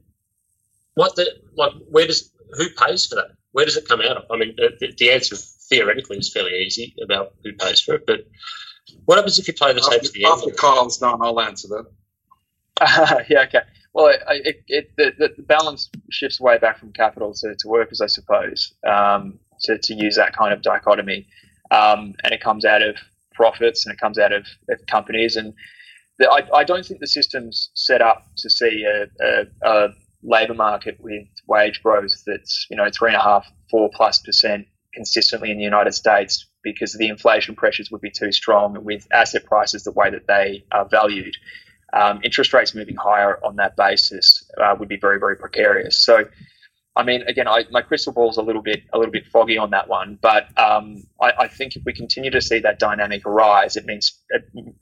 [0.95, 1.73] what the like?
[1.89, 3.31] Where does who pays for that?
[3.51, 4.23] Where does it come out of?
[4.31, 8.25] I mean, the, the answer theoretically is fairly easy about who pays for it, but
[9.05, 10.33] what happens if you play the tape to the end?
[10.33, 11.85] After Kyle's done, I'll answer that.
[12.79, 13.61] Uh, yeah, okay.
[13.93, 18.07] well, it, it, the, the, balance shifts way back from capital to, to workers, I
[18.07, 21.27] suppose, um, to, to use that kind of dichotomy.
[21.69, 22.97] Um, and it comes out of
[23.41, 25.35] profits and it comes out of, of companies.
[25.35, 25.51] And
[26.19, 29.87] the, I, I, don't think the system's set up to see a, a, a
[30.21, 34.67] labour market with wage growth that's, you know, three and a half, four plus percent
[34.93, 39.43] consistently in the United States because the inflation pressures would be too strong with asset
[39.45, 41.35] prices the way that they are valued.
[41.93, 46.05] Um, interest rates moving higher on that basis uh, would be very, very precarious.
[46.05, 46.25] So,
[46.95, 49.57] I mean, again, I, my crystal ball is a little bit, a little bit foggy
[49.57, 50.19] on that one.
[50.21, 54.19] But um, I, I, think if we continue to see that dynamic arise, it means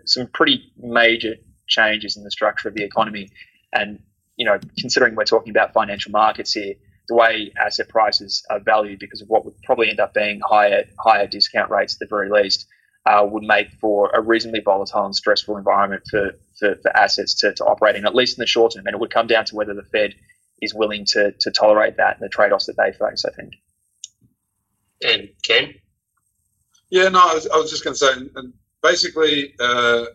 [0.05, 1.35] some pretty major
[1.67, 3.29] changes in the structure of the economy.
[3.73, 3.99] And
[4.37, 6.73] you know, considering we're talking about financial markets here,
[7.09, 10.85] the way asset prices are valued because of what would probably end up being higher
[10.99, 12.67] higher discount rates at the very least
[13.05, 17.53] uh, would make for a reasonably volatile and stressful environment for, for, for assets to,
[17.53, 18.85] to operate in, at least in the short term.
[18.85, 20.15] And it would come down to whether the Fed
[20.61, 23.53] is willing to, to tolerate that and the trade offs that they face, I think.
[25.03, 25.73] And Ken?
[26.89, 30.05] Yeah, no, I was, I was just going to say, and basically, uh,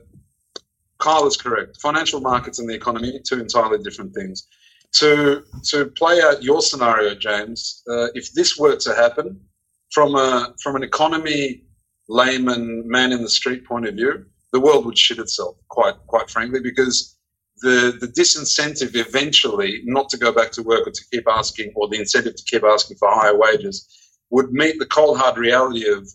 [0.98, 1.80] Kyle is correct.
[1.80, 4.46] Financial markets and the economy, two entirely different things
[4.94, 9.40] to to play out your scenario, James, uh, if this were to happen
[9.92, 11.64] from a from an economy
[12.09, 16.30] layman man in the street point of view, the world would shit itself, quite quite
[16.30, 17.13] frankly, because
[17.64, 21.88] the the disincentive eventually not to go back to work or to keep asking, or
[21.88, 23.77] the incentive to keep asking for higher wages,
[24.31, 26.09] would meet the cold hard reality of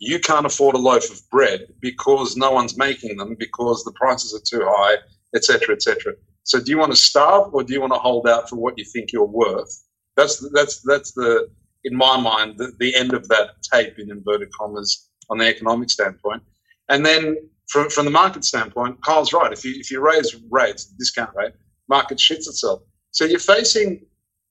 [0.00, 4.34] you can't afford a loaf of bread because no one's making them because the prices
[4.34, 4.96] are too high,
[5.34, 6.14] etc., etc.
[6.42, 8.78] So do you want to starve or do you want to hold out for what
[8.78, 9.72] you think you're worth?
[10.16, 11.48] That's that's that's the
[11.84, 15.90] in my mind the, the end of that tape in inverted commas on the economic
[15.90, 16.42] standpoint.
[16.88, 17.36] And then
[17.68, 19.52] from from the market standpoint, Kyle's right.
[19.52, 21.52] If you if you raise rates, discount rate,
[21.88, 22.82] market shits itself.
[23.10, 24.04] So you're facing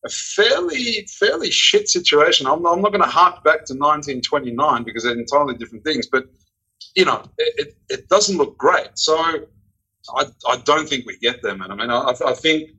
[0.06, 2.48] a fairly fairly shit situation.
[2.48, 6.26] I'm, I'm not going to hark back to 1929 because they're entirely different things, but
[6.96, 8.90] you know it, it, it doesn't look great.
[8.96, 9.18] So
[10.16, 11.72] I, I don't think we get there, man.
[11.72, 12.70] I mean, I, I think,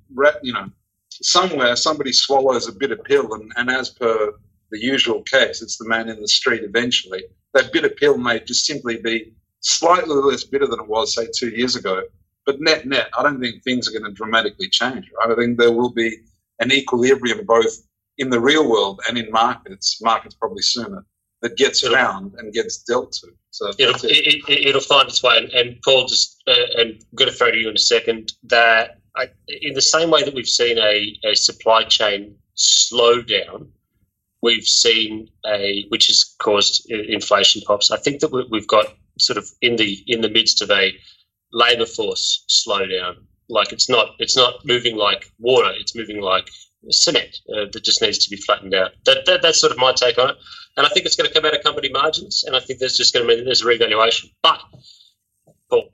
[0.42, 0.70] you know,
[1.11, 4.33] somewhere somebody swallows a bitter pill, and, and as per
[4.70, 7.24] the usual case, it's the man in the street eventually.
[7.55, 11.51] That bitter pill may just simply be slightly less bitter than it was, say, two
[11.51, 12.03] years ago.
[12.47, 15.11] But net, net, I don't think things are going to dramatically change.
[15.18, 15.31] Right?
[15.31, 16.16] I think there will be
[16.61, 17.73] an equilibrium both
[18.16, 21.05] in the real world and in markets, markets probably sooner,
[21.42, 23.29] that gets around and gets dealt to.
[23.51, 24.73] So it'll, it.
[24.73, 25.38] will it, find its way.
[25.38, 28.33] And, and Paul, just uh, and I'm going to throw to you in a second
[28.44, 33.68] that I, in the same way that we've seen a, a supply chain slow down,
[34.42, 37.90] we've seen a which has caused inflation pops.
[37.90, 38.87] I think that we've got
[39.20, 40.92] sort of in the in the midst of a
[41.52, 43.16] labour force slowdown.
[43.48, 46.48] Like it's not it's not moving like water; it's moving like
[46.90, 48.92] cement uh, that just needs to be flattened out.
[49.04, 50.37] That, that, that's sort of my take on it.
[50.76, 52.96] And I think it's going to come out of company margins, and I think there's
[52.96, 54.31] just going to be there's a revaluation.
[54.42, 54.61] But
[55.68, 55.90] Paul,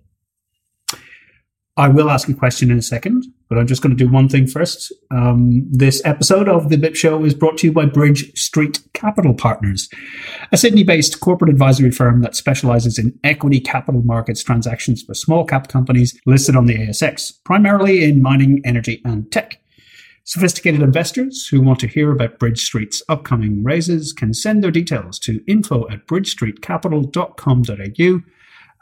[1.76, 4.28] I will ask a question in a second, but I'm just going to do one
[4.28, 4.92] thing first.
[5.10, 9.34] Um, this episode of the BIP Show is brought to you by Bridge Street Capital
[9.34, 9.88] Partners,
[10.52, 15.66] a Sydney-based corporate advisory firm that specializes in equity capital markets transactions for small cap
[15.66, 19.60] companies listed on the ASX, primarily in mining, energy, and tech.
[20.26, 25.18] Sophisticated investors who want to hear about Bridge Street's upcoming raises can send their details
[25.18, 28.33] to info at bridgestreetcapital.com.au.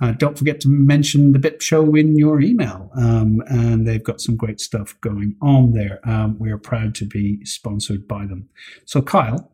[0.03, 2.91] Uh, don't forget to mention the BIP show in your email.
[2.97, 6.01] Um, and they've got some great stuff going on there.
[6.05, 8.49] Um, we are proud to be sponsored by them.
[8.85, 9.53] So, Kyle,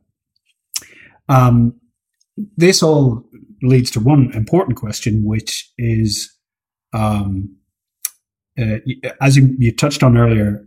[1.29, 1.79] um,
[2.57, 3.29] this all
[3.63, 6.35] leads to one important question, which is
[6.95, 7.55] um,
[8.59, 8.79] uh,
[9.21, 10.65] as you, you touched on earlier,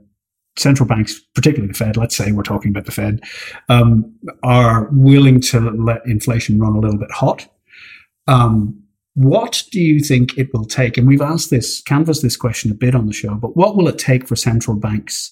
[0.58, 3.22] central banks, particularly the Fed, let's say we're talking about the Fed,
[3.70, 4.14] um,
[4.44, 7.48] are willing to let inflation run a little bit hot.
[8.28, 8.81] Um,
[9.14, 10.98] what do you think it will take?
[10.98, 13.88] And we've asked this, canvassed this question a bit on the show, but what will
[13.88, 15.32] it take for central banks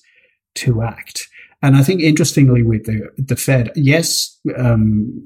[0.55, 1.29] to act?
[1.61, 5.21] And I think interestingly with the, the Fed, yes, um,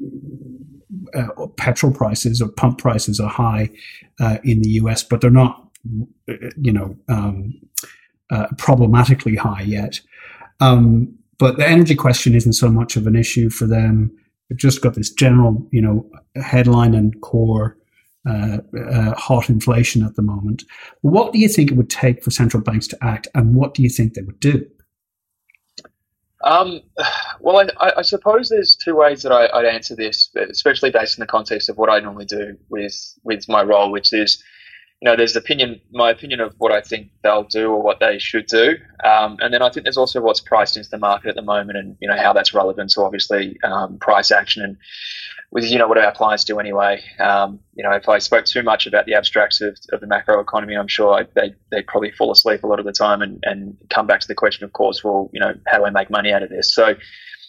[1.15, 3.69] uh, petrol prices or pump prices are high
[4.19, 5.69] uh, in the US, but they're not,
[6.57, 7.53] you know, um,
[8.29, 9.99] uh, problematically high yet.
[10.59, 14.15] Um, but the energy question isn't so much of an issue for them.
[14.49, 17.77] They've just got this general, you know, headline and core
[18.27, 18.59] uh,
[18.89, 20.63] uh, hot inflation at the moment.
[21.01, 23.83] What do you think it would take for central banks to act, and what do
[23.83, 24.65] you think they would do?
[26.43, 26.81] Um,
[27.39, 31.21] well, I, I, suppose there's two ways that I, would answer this, especially based in
[31.21, 34.43] the context of what I normally do with with my role, which is
[35.03, 38.19] you know, there's opinion, my opinion of what I think they'll do or what they
[38.19, 41.35] should do, um, and then I think there's also what's priced into the market at
[41.35, 44.77] the moment, and you know how that's relevant to obviously um, price action and
[45.51, 47.03] with you know what our clients do anyway.
[47.19, 50.39] Um, you know, if I spoke too much about the abstracts of, of the macro
[50.39, 53.43] economy, I'm sure I, they they probably fall asleep a lot of the time and
[53.43, 56.09] and come back to the question, of course, well, you know, how do I make
[56.09, 56.73] money out of this?
[56.73, 56.95] So,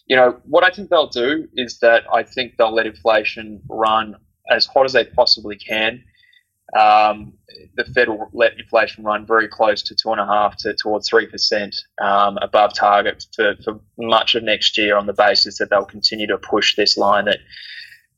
[0.09, 4.17] you know, what I think they'll do is that I think they'll let inflation run
[4.51, 6.03] as hot as they possibly can
[6.79, 7.33] um,
[7.77, 11.09] the Fed will let inflation run very close to two and a half to towards
[11.09, 15.71] three percent um, above target for, for much of next year on the basis that
[15.71, 17.39] they'll continue to push this line that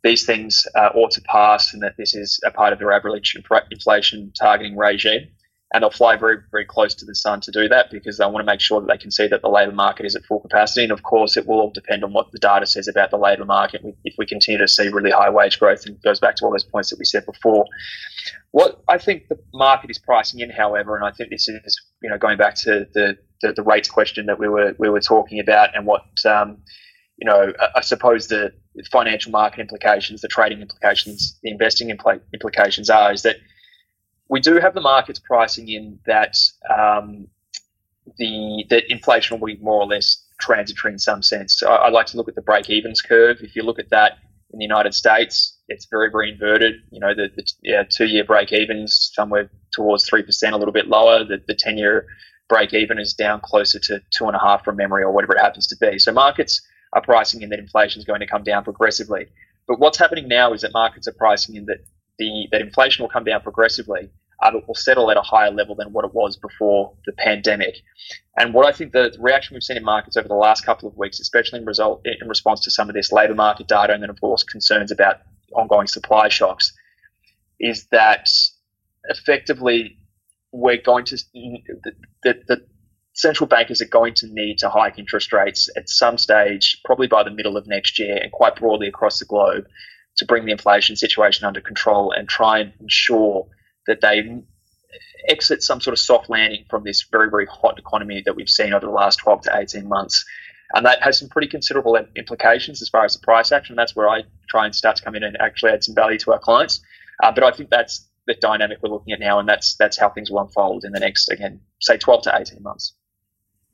[0.05, 3.37] these things uh, ought to pass and that this is a part of their average
[3.71, 5.29] inflation targeting regime
[5.73, 8.39] and they'll fly very, very close to the sun to do that because they want
[8.47, 10.85] to make sure that they can see that the labour market is at full capacity.
[10.85, 13.45] And of course, it will all depend on what the data says about the labour
[13.45, 13.83] market.
[14.05, 16.65] If we continue to see really high wage growth, and goes back to all those
[16.65, 17.67] points that we said before.
[18.53, 22.11] What I think the market is pricing in, however, and I think this is you
[22.11, 25.41] know going back to the the, the rates question that we were we were talking
[25.41, 26.59] about, and what um,
[27.17, 28.53] you know I, suppose the
[28.93, 33.37] financial market implications, the trading implications, the investing impl- implications are is that
[34.29, 36.37] we do have the markets pricing in that
[36.75, 37.29] um,
[38.19, 41.59] the that inflation will be more or less transitory in some sense.
[41.59, 43.39] So I, I like to look at the break evens curve.
[43.41, 44.19] If you look at that
[44.53, 46.75] in the United States, it's very very inverted.
[46.91, 50.75] You know the, the yeah, two year break evens somewhere towards three percent, a little
[50.75, 51.25] bit lower.
[51.25, 52.07] The, the ten year
[52.49, 55.41] break even is down closer to two and a half from memory or whatever it
[55.41, 55.99] happens to be.
[55.99, 56.61] So markets
[56.93, 59.27] are pricing in that inflation is going to come down progressively.
[59.67, 61.79] But what's happening now is that markets are pricing in that
[62.19, 64.11] the that inflation will come down progressively,
[64.43, 67.77] uh, but will settle at a higher level than what it was before the pandemic.
[68.39, 70.97] And what I think the reaction we've seen in markets over the last couple of
[70.97, 74.11] weeks, especially in result in response to some of this labour market data, and then
[74.11, 75.17] of course concerns about
[75.55, 76.73] ongoing supply shocks,
[77.61, 78.29] is that
[79.05, 79.99] effectively
[80.53, 82.67] we're going to the, the, the
[83.13, 87.23] central bankers are going to need to hike interest rates at some stage, probably by
[87.23, 89.65] the middle of next year, and quite broadly across the globe
[90.17, 93.47] to bring the inflation situation under control and try and ensure
[93.87, 94.43] that they
[95.29, 98.73] exit some sort of soft landing from this very, very hot economy that we've seen
[98.73, 100.25] over the last 12 to 18 months.
[100.75, 103.77] And that has some pretty considerable implications as far as the price action.
[103.77, 106.33] That's where I try and start to come in and actually add some value to
[106.33, 106.81] our clients.
[107.23, 110.11] Uh, but I think that's the dynamic we're looking at now, and that's that's how
[110.11, 112.95] things will unfold in the next, again, say 12 to 18 months.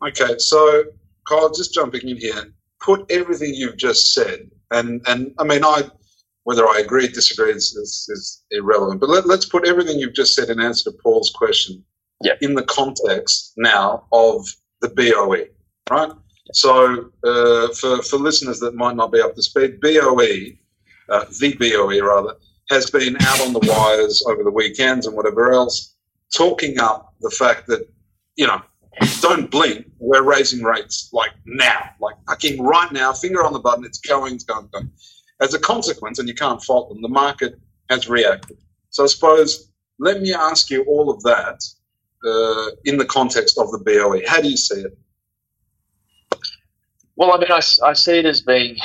[0.07, 0.85] Okay, so
[1.27, 5.85] Kyle, just jumping in here, put everything you've just said, and and I mean, I
[6.45, 9.01] whether I agree, disagree is, is, is irrelevant.
[9.01, 11.85] But let, us put everything you've just said in answer to Paul's question
[12.23, 12.39] yep.
[12.41, 14.47] in the context now of
[14.81, 15.47] the BOE,
[15.91, 16.13] right?
[16.53, 20.57] So uh, for, for listeners that might not be up to speed, BOE,
[21.09, 22.35] uh, the BOE rather,
[22.71, 25.95] has been out on the wires over the weekends and whatever else,
[26.35, 27.89] talking up the fact that,
[28.37, 28.61] you know,
[29.21, 33.85] don't blink, we're raising rates like now, like fucking right now, finger on the button,
[33.85, 34.91] it's going, it's going, it's going.
[35.43, 37.59] As a consequence, and you can't fault them, the market
[37.91, 38.57] has reacted.
[38.91, 41.63] So I suppose let me ask you all of that
[42.25, 44.23] uh, in the context of the BOE.
[44.27, 44.99] How do you see it?
[47.17, 48.77] Well, I mean, I, I see it as being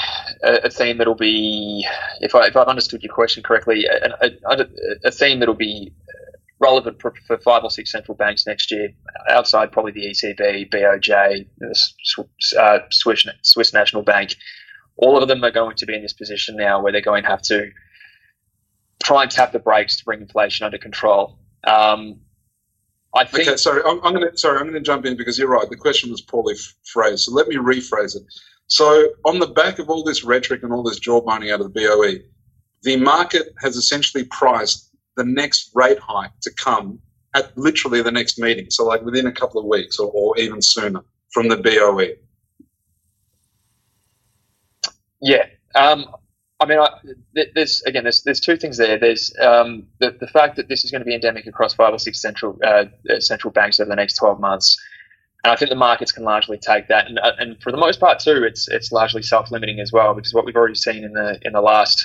[0.44, 1.88] a, a theme that'll be,
[2.20, 4.68] if, I, if I've understood your question correctly, a, a,
[5.06, 5.94] a theme that'll be
[6.60, 8.90] relevant for, for, five or six central banks next year,
[9.30, 14.36] outside probably the ECB, BOJ, the uh, Swiss, Swiss National Bank
[14.98, 17.30] all of them are going to be in this position now where they're going to
[17.30, 17.70] have to
[19.04, 21.38] try and tap the brakes to bring inflation under control.
[21.66, 22.20] Um,
[23.16, 23.48] I think.
[23.48, 25.70] Okay, sorry, I'm, I'm going to sorry, I'm going to jump in because you're right.
[25.70, 26.56] The question was poorly
[26.86, 28.24] phrased, so let me rephrase it.
[28.68, 31.82] So, on the back of all this rhetoric and all this jawboning out of the
[31.82, 32.24] BOE,
[32.84, 37.00] the market has essentially priced the next rate hike to come
[37.34, 38.70] at literally the next meeting.
[38.70, 42.16] So, like within a couple of weeks or, or even sooner from the BOE.
[45.22, 45.46] Yeah.
[45.76, 46.06] Um,
[46.60, 46.90] I mean, I,
[47.54, 48.98] there's again, there's there's two things there.
[48.98, 52.00] There's um, the the fact that this is going to be endemic across five or
[52.00, 54.76] six central uh, uh central banks over the next 12 months,
[55.44, 57.08] and I think the markets can largely take that.
[57.08, 60.16] And uh, and for the most part too, it's it's largely self limiting as well
[60.16, 62.04] because what we've already seen in the in the last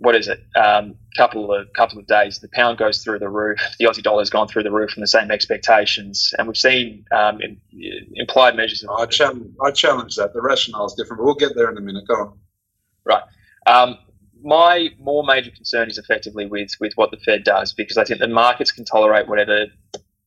[0.00, 0.42] what is it?
[0.56, 3.58] Um, couple of couple of days, the pound goes through the roof.
[3.78, 7.40] The Aussie dollar's gone through the roof from the same expectations, and we've seen um,
[7.42, 7.60] in,
[8.14, 8.84] implied measures.
[8.90, 10.32] I challenge, I challenge that.
[10.32, 11.18] The rationale is different.
[11.18, 12.04] But we'll get there in a minute.
[12.08, 12.38] Go on.
[13.04, 13.22] Right.
[13.66, 13.98] Um,
[14.42, 18.20] my more major concern is effectively with with what the Fed does because I think
[18.20, 19.66] the markets can tolerate whatever,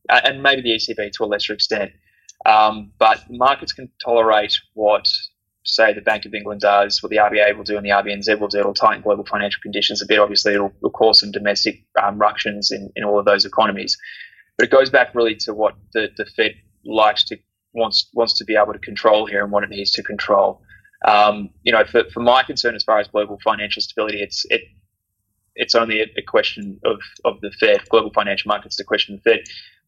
[0.07, 1.91] and maybe the ECB to a lesser extent,
[2.45, 5.07] um, but markets can tolerate what
[5.64, 8.47] say the Bank of England does, what the RBA will do, and the RBNZ will
[8.47, 10.20] do, it'll tighten global financial conditions a bit.
[10.20, 13.97] Obviously, it'll, it'll cause some domestic um, ructions in, in all of those economies.
[14.57, 16.55] But it goes back really to what the, the Fed
[16.86, 17.38] likes to
[17.74, 20.61] wants wants to be able to control here and what it needs to control.
[21.05, 24.61] Um, you know, for, for my concern as far as global financial stability, it's it
[25.55, 27.88] it's only a, a, question of, of the Fed.
[27.89, 29.43] Global financial markets, the question of the Fed.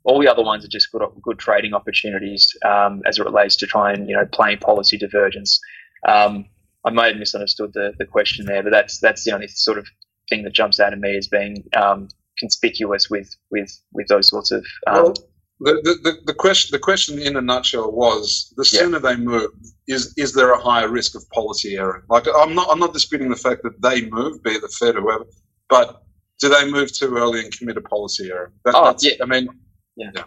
[0.06, 3.68] All the other ones are just good good trading opportunities um, as it relates to
[3.68, 5.60] trying you know playing policy divergence.
[6.08, 6.46] Um,
[6.86, 9.88] I may have misunderstood the, the question there, but that's that's the only sort of
[10.30, 14.52] thing that jumps out at me as being um, conspicuous with with with those sorts
[14.52, 14.66] of.
[14.88, 15.14] Um, well,
[15.60, 19.16] the, the, the question the question in a nutshell was the sooner yeah.
[19.16, 19.52] they move
[19.88, 23.30] is is there a higher risk of policy error like i'm not i'm not disputing
[23.30, 25.26] the fact that they move be it the fed or whoever
[25.70, 26.04] but
[26.42, 29.14] do they move too early and commit a policy error that, oh, yeah.
[29.22, 29.48] i mean
[29.96, 30.12] yeah.
[30.16, 30.24] yeah.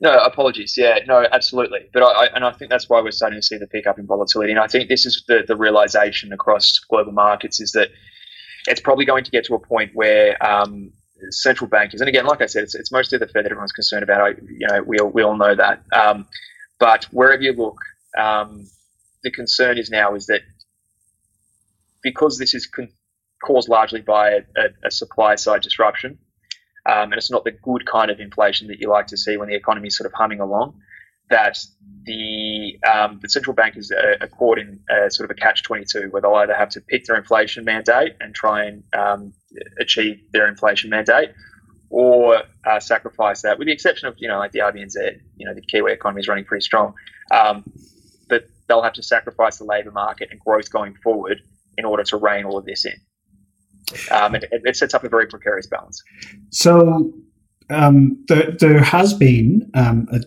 [0.00, 0.74] No, apologies.
[0.76, 1.80] Yeah, no, absolutely.
[1.92, 4.06] But I, I, and I think that's why we're starting to see the pickup in
[4.06, 4.50] volatility.
[4.50, 7.90] And I think this is the, the realization across global markets is that
[8.66, 10.92] it's probably going to get to a point where um,
[11.30, 14.02] central bankers, and again, like I said, it's, it's mostly the Fed that everyone's concerned
[14.02, 14.20] about.
[14.20, 15.84] I, you know, we all, we all know that.
[15.92, 16.26] Um,
[16.80, 17.78] but wherever you look,
[18.18, 18.66] um,
[19.22, 20.40] the concern is now is that
[22.02, 22.92] because this is con-
[23.44, 26.18] caused largely by a, a, a supply side disruption,
[26.86, 29.48] um, and it's not the good kind of inflation that you like to see when
[29.48, 30.74] the economy is sort of humming along,
[31.30, 31.58] that
[32.04, 36.08] the um, the central bankers are, are caught in sort of a catch twenty two,
[36.10, 39.32] where they'll either have to pick their inflation mandate and try and um,
[39.80, 41.30] achieve their inflation mandate,
[41.90, 45.54] or uh, sacrifice that, with the exception of you know like the RBNZ, you know
[45.54, 46.94] the Kiwi economy is running pretty strong,
[47.30, 47.64] um,
[48.28, 51.40] but they'll have to sacrifice the labour market and growth going forward
[51.78, 52.94] in order to rein all of this in.
[54.10, 56.02] Um, it, it sets up a very precarious balance.
[56.50, 57.12] So
[57.70, 60.20] um, there, there has been, um, a,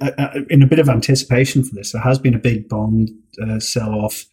[0.00, 3.10] a, in a bit of anticipation for this, there has been a big bond
[3.42, 4.24] uh, sell off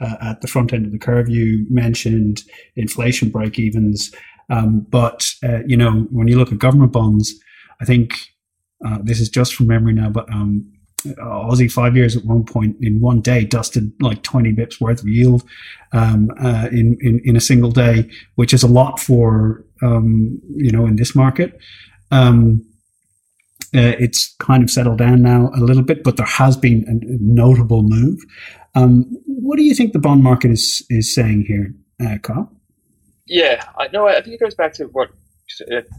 [0.00, 1.28] uh, at the front end of the curve.
[1.28, 2.42] You mentioned
[2.76, 4.12] inflation break evens,
[4.50, 7.34] um, but uh, you know when you look at government bonds,
[7.80, 8.14] I think
[8.84, 10.70] uh, this is just from memory now, but um,
[11.04, 15.08] Aussie five years at one point in one day dusted like 20 bips worth of
[15.08, 15.42] yield
[15.92, 20.70] um, uh, in, in, in a single day, which is a lot for um, you
[20.70, 21.58] know in this market.
[22.10, 22.64] Um,
[23.74, 26.94] uh, it's kind of settled down now a little bit, but there has been a
[27.20, 28.20] notable move.
[28.76, 31.74] Um, what do you think the bond market is is saying here,
[32.04, 32.50] uh, Kyle?
[33.26, 34.06] Yeah, I know.
[34.06, 35.12] I think it goes back to what uh,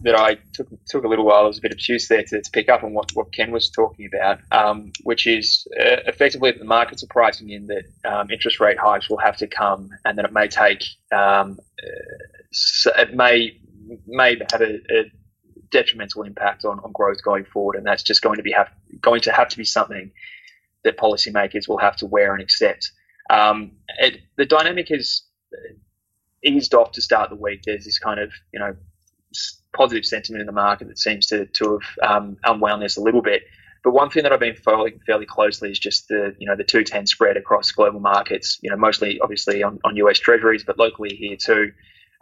[0.04, 1.44] that I took took a little while.
[1.44, 3.70] I was a bit obtuse there to, to pick up on what, what Ken was
[3.70, 8.32] talking about, um, which is uh, effectively that the markets are pricing in that um,
[8.32, 10.84] interest rate hikes will have to come, and that it may take
[11.14, 13.60] um, uh, it may
[14.08, 15.12] may have a, a
[15.72, 18.70] detrimental impact on, on growth going forward, and that's just going to be have
[19.02, 20.12] going to have to be something
[20.84, 22.92] that policymakers will have to wear and accept.
[23.30, 25.24] Um, it, the dynamic is
[26.44, 27.62] eased off to start the week.
[27.66, 28.76] There's this kind of you know
[29.76, 33.22] positive sentiment in the market that seems to to have um, unwound this a little
[33.22, 33.44] bit.
[33.84, 36.64] But one thing that I've been following fairly closely is just the you know the
[36.64, 38.60] two ten spread across global markets.
[38.62, 41.72] You know mostly obviously on, on US Treasuries, but locally here too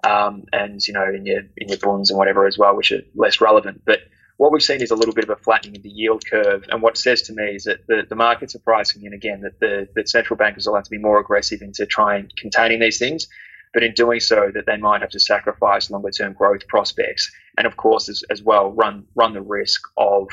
[0.04, 3.02] um, and you know in your in your bonds and whatever as well, which are
[3.16, 3.82] less relevant.
[3.86, 4.00] But
[4.38, 6.82] what we've seen is a little bit of a flattening of the yield curve, and
[6.82, 9.60] what it says to me is that the, the markets are pricing in again that
[9.60, 13.28] the that central bankers will have to be more aggressive into trying containing these things.
[13.74, 17.66] But in doing so, that they might have to sacrifice longer term growth prospects, and
[17.66, 20.28] of course, as, as well, run run the risk of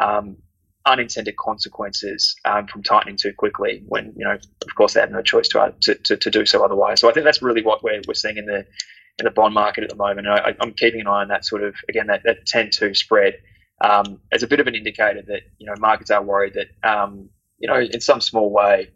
[0.00, 0.36] um,
[0.86, 5.20] unintended consequences um, from tightening too quickly when you know of course they have no
[5.20, 8.00] choice to, to, to, to, do so otherwise so I think that's really what we're,
[8.08, 8.64] we're seeing in the
[9.20, 10.26] in the bond market at the moment.
[10.26, 13.34] And I, am keeping an eye on that sort of again that, that 10-2 spread
[13.82, 17.28] um, as a bit of an indicator that you know markets are worried that um,
[17.58, 18.90] you know in some small way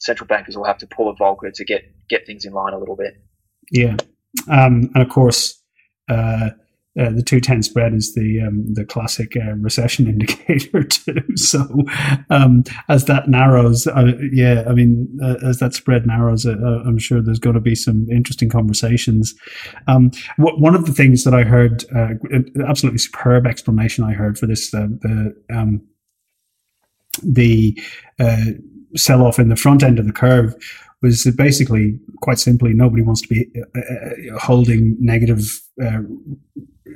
[0.00, 2.78] central bankers will have to pull a Volcker to get get things in line a
[2.78, 3.14] little bit.
[3.70, 3.96] Yeah,
[4.48, 5.54] um, and of course.
[6.08, 6.50] Uh,
[6.98, 11.22] uh, the 210 spread is the um, the classic uh, recession indicator too.
[11.36, 11.84] So
[12.28, 16.98] um, as that narrows, uh, yeah, I mean, uh, as that spread narrows, uh, I'm
[16.98, 19.34] sure there's going to be some interesting conversations.
[19.86, 21.84] Um, w- one of the things that I heard,
[22.66, 25.82] absolutely superb explanation I heard for this, the um,
[27.22, 27.80] the
[28.96, 30.54] sell off in the front end of the curve
[31.02, 33.46] was basically quite simply nobody wants to be
[33.76, 36.00] uh, holding negative uh,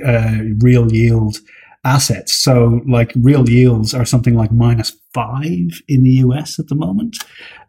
[0.04, 1.38] uh, real yield
[1.84, 2.34] assets.
[2.34, 7.16] So, like real yields are something like minus five in the US at the moment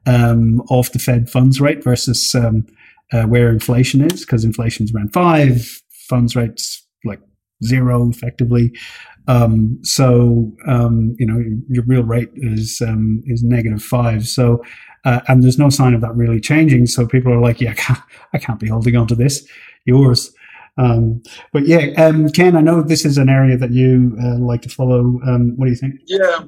[0.05, 2.65] um, off the Fed funds rate versus um,
[3.11, 7.19] uh, where inflation is, because inflation is around five, funds rates like
[7.63, 8.71] zero effectively.
[9.27, 14.27] Um, so um, you know your real rate is um, is negative five.
[14.27, 14.61] So
[15.05, 16.85] uh, and there's no sign of that really changing.
[16.87, 17.99] So people are like, yeah, I can't,
[18.33, 19.47] I can't be holding on to this.
[19.85, 20.33] Yours.
[20.77, 24.61] Um, but yeah, um, Ken, I know this is an area that you uh, like
[24.63, 25.19] to follow.
[25.27, 26.01] Um, what do you think?
[26.05, 26.45] Yeah.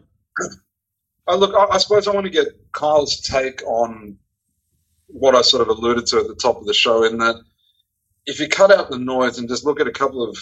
[1.27, 4.17] Uh, look, I, I suppose I want to get Kyle's take on
[5.07, 7.35] what I sort of alluded to at the top of the show in that
[8.25, 10.37] if you cut out the noise and just look at a couple of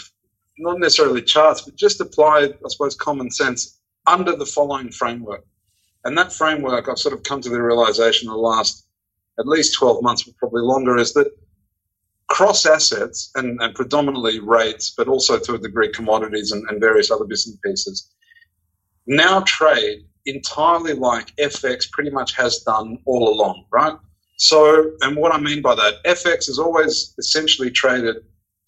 [0.58, 5.46] not necessarily charts, but just apply, I suppose, common sense under the following framework.
[6.06, 8.86] And that framework, I've sort of come to the realization in the last
[9.40, 11.32] at least 12 months, but probably longer, is that
[12.28, 17.12] cross assets and, and predominantly rates, but also to a degree commodities and, and various
[17.12, 18.12] other bits and pieces,
[19.08, 23.96] now trade entirely like FX pretty much has done all along, right?
[24.38, 28.18] So, and what I mean by that, FX is always essentially traded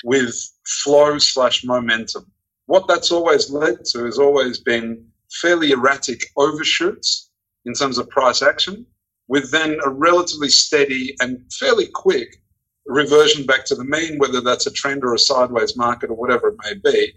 [0.04, 0.36] with
[0.84, 2.32] flow slash momentum.
[2.68, 5.06] What that's always led to has always been
[5.42, 7.30] fairly erratic overshoots
[7.66, 8.86] in terms of price action,
[9.28, 12.42] with then a relatively steady and fairly quick
[12.86, 16.50] reversion back to the mean, whether that's a trend or a sideways market or whatever
[16.50, 17.14] it may be.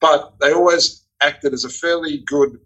[0.00, 2.58] But they always acted as a fairly good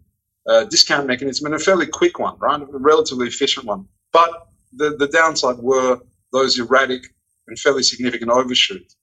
[0.49, 2.61] uh, discount mechanism and a fairly quick one, right?
[2.61, 3.87] A relatively efficient one.
[4.13, 6.01] But the, the downside were
[6.33, 7.15] those erratic
[7.49, 8.97] and fairly significant overshoots.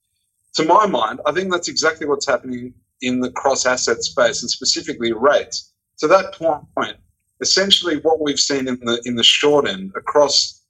[0.54, 4.50] To my mind, I think that's exactly what's happening in the cross asset space and
[4.50, 5.73] specifically rates.
[5.98, 6.96] To that point,
[7.40, 10.62] essentially what we've seen in the in the short end across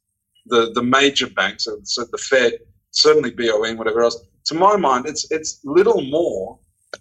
[0.46, 2.52] the, the major banks, so the Fed,
[2.90, 6.58] certainly BOE whatever else, to my mind, it's it's little more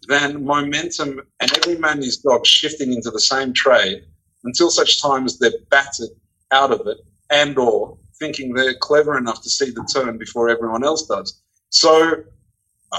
[0.08, 4.04] than momentum and every man his dog shifting into the same trade
[4.44, 6.10] until such time as they're battered
[6.52, 6.98] out of it
[7.30, 11.42] and or thinking they're clever enough to see the turn before everyone else does.
[11.70, 12.24] So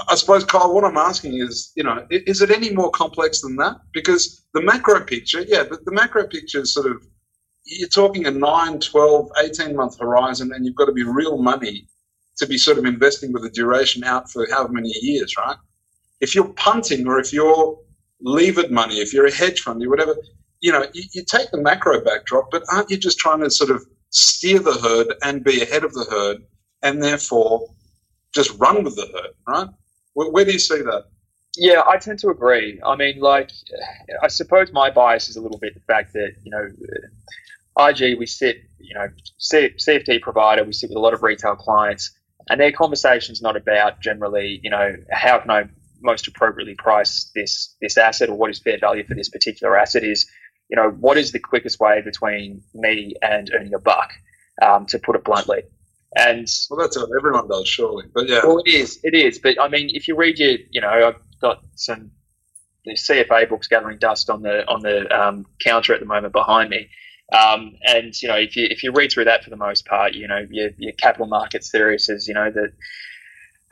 [0.07, 3.55] I suppose, Kyle, what I'm asking is, you know, is it any more complex than
[3.57, 3.77] that?
[3.93, 7.01] Because the macro picture, yeah, but the macro picture is sort of,
[7.65, 11.87] you're talking a 9, 12, 18 month horizon, and you've got to be real money
[12.37, 15.55] to be sort of investing with a duration out for however many years, right?
[16.19, 17.79] If you're punting or if you're
[18.21, 20.15] levered money, if you're a hedge fund, or whatever,
[20.59, 23.69] you know, you, you take the macro backdrop, but aren't you just trying to sort
[23.71, 26.37] of steer the herd and be ahead of the herd
[26.83, 27.67] and therefore
[28.33, 29.69] just run with the herd, right?
[30.15, 31.05] Where, where do you see that?
[31.57, 32.81] Yeah, I tend to agree.
[32.85, 33.51] I mean, like,
[34.21, 36.67] I suppose my bias is a little bit the fact that, you know,
[37.87, 39.07] IG, we sit, you know,
[39.39, 42.11] CFD provider, we sit with a lot of retail clients,
[42.49, 45.63] and their conversation's not about generally, you know, how can I
[46.01, 50.03] most appropriately price this this asset or what is fair value for this particular asset
[50.03, 50.29] is,
[50.69, 54.11] you know, what is the quickest way between me and earning a buck,
[54.61, 55.63] um, to put it bluntly.
[56.15, 58.05] And well, that's what everyone does, surely.
[58.13, 59.37] But yeah, well, it is, it is.
[59.39, 62.11] But I mean, if you read your, you know, I've got some
[62.85, 66.69] the CFA books gathering dust on the on the um, counter at the moment behind
[66.69, 66.89] me.
[67.33, 70.13] Um, and you know, if you if you read through that for the most part,
[70.13, 72.71] you know, your, your capital markets theory says, you know, that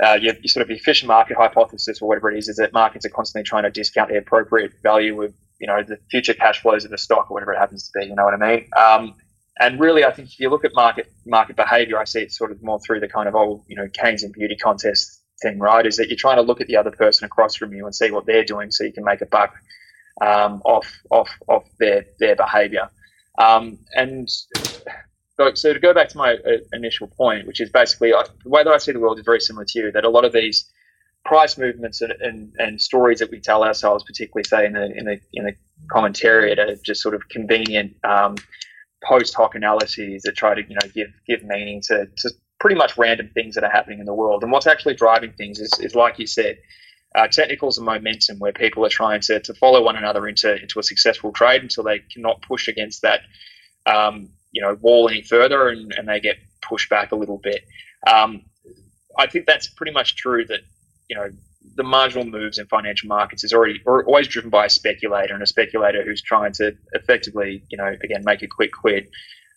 [0.03, 3.05] uh, your, your, sort of efficient market hypothesis or whatever it is, is that markets
[3.05, 6.83] are constantly trying to discount the appropriate value of you know the future cash flows
[6.83, 8.07] of the stock or whatever it happens to be.
[8.07, 8.69] You know what I mean?
[8.75, 9.15] Um,
[9.59, 12.51] and really, I think if you look at market market behavior, I see it sort
[12.51, 15.85] of more through the kind of old, you know, Keynes and beauty contest thing, right?
[15.85, 18.09] Is that you're trying to look at the other person across from you and see
[18.09, 19.53] what they're doing, so you can make a buck
[20.21, 22.89] um, off off off their their behavior.
[23.39, 28.13] Um, and so, so, to go back to my uh, initial point, which is basically
[28.13, 29.91] I, the way that I see the world is very similar to you.
[29.91, 30.69] That a lot of these
[31.25, 35.05] price movements and, and, and stories that we tell ourselves, particularly say in the in
[35.05, 35.53] the in the
[35.91, 37.95] commentariat, are just sort of convenient.
[38.03, 38.35] Um,
[39.03, 42.97] post hoc analyses that try to you know give give meaning to, to pretty much
[42.97, 44.41] random things that are happening in the world.
[44.41, 46.57] And what's actually driving things is, is like you said,
[47.15, 50.79] uh, technicals and momentum, where people are trying to, to follow one another into into
[50.79, 53.21] a successful trade until they cannot push against that
[53.85, 57.63] um, you know wall any further, and, and they get pushed back a little bit.
[58.07, 58.43] Um,
[59.17, 60.45] I think that's pretty much true.
[60.45, 60.61] That
[61.09, 61.29] you know
[61.75, 65.41] the marginal moves in financial markets is already or always driven by a speculator and
[65.41, 69.07] a speculator who's trying to effectively, you know, again, make a quick quid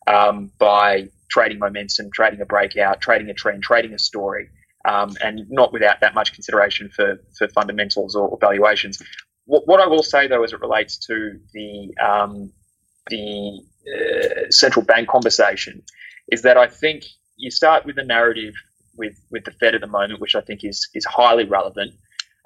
[0.07, 4.49] um, by trading momentum, trading a breakout, trading a trend, trading a story,
[4.87, 9.03] um, and not without that much consideration for, for fundamentals or, or valuations.
[9.45, 12.53] What, what, I will say, though, as it relates to the um,
[13.09, 13.61] the
[13.95, 15.83] uh, central bank conversation,
[16.33, 17.05] is that I think
[17.37, 18.55] you start with a narrative
[18.97, 21.93] with with the Fed at the moment, which I think is is highly relevant,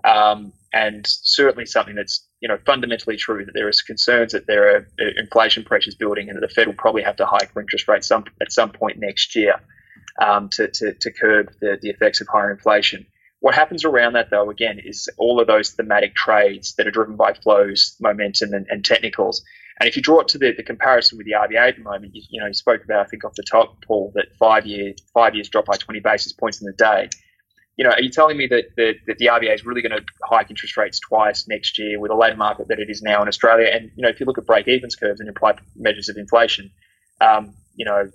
[0.05, 4.77] um, and certainly something that's you know fundamentally true that there is concerns that there
[4.77, 7.89] are uh, inflation pressures building, and that the Fed will probably have to hike interest
[7.89, 9.55] rates some at some point next year
[10.21, 13.07] um, to, to, to curb the, the effects of higher inflation.
[13.41, 17.17] What happens around that, though, again, is all of those thematic trades that are driven
[17.17, 19.43] by flows, momentum, and, and technicals
[19.81, 22.15] And if you draw it to the, the comparison with the RBA at the moment,
[22.15, 24.93] you, you know, you spoke about, I think off the top, Paul, that five year
[25.15, 27.09] five years drop by 20 basis points in the day.
[27.81, 30.05] You know, are you telling me that the, that the RBA is really going to
[30.23, 33.29] hike interest rates twice next year with a labour market that it is now in
[33.29, 33.71] Australia?
[33.73, 36.73] And, you know, if you look at break-evens curves and apply measures of inflation,
[37.23, 38.11] um, you know,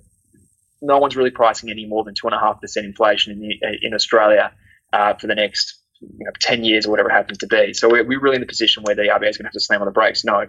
[0.82, 4.52] no one's really pricing any more than 2.5% inflation in, the, in Australia
[4.92, 7.74] uh, for the next you know, 10 years or whatever it happens to be.
[7.74, 9.58] So we're, we're really in the position where the RBA is going to have to
[9.58, 10.24] slam on the brakes.
[10.24, 10.46] No.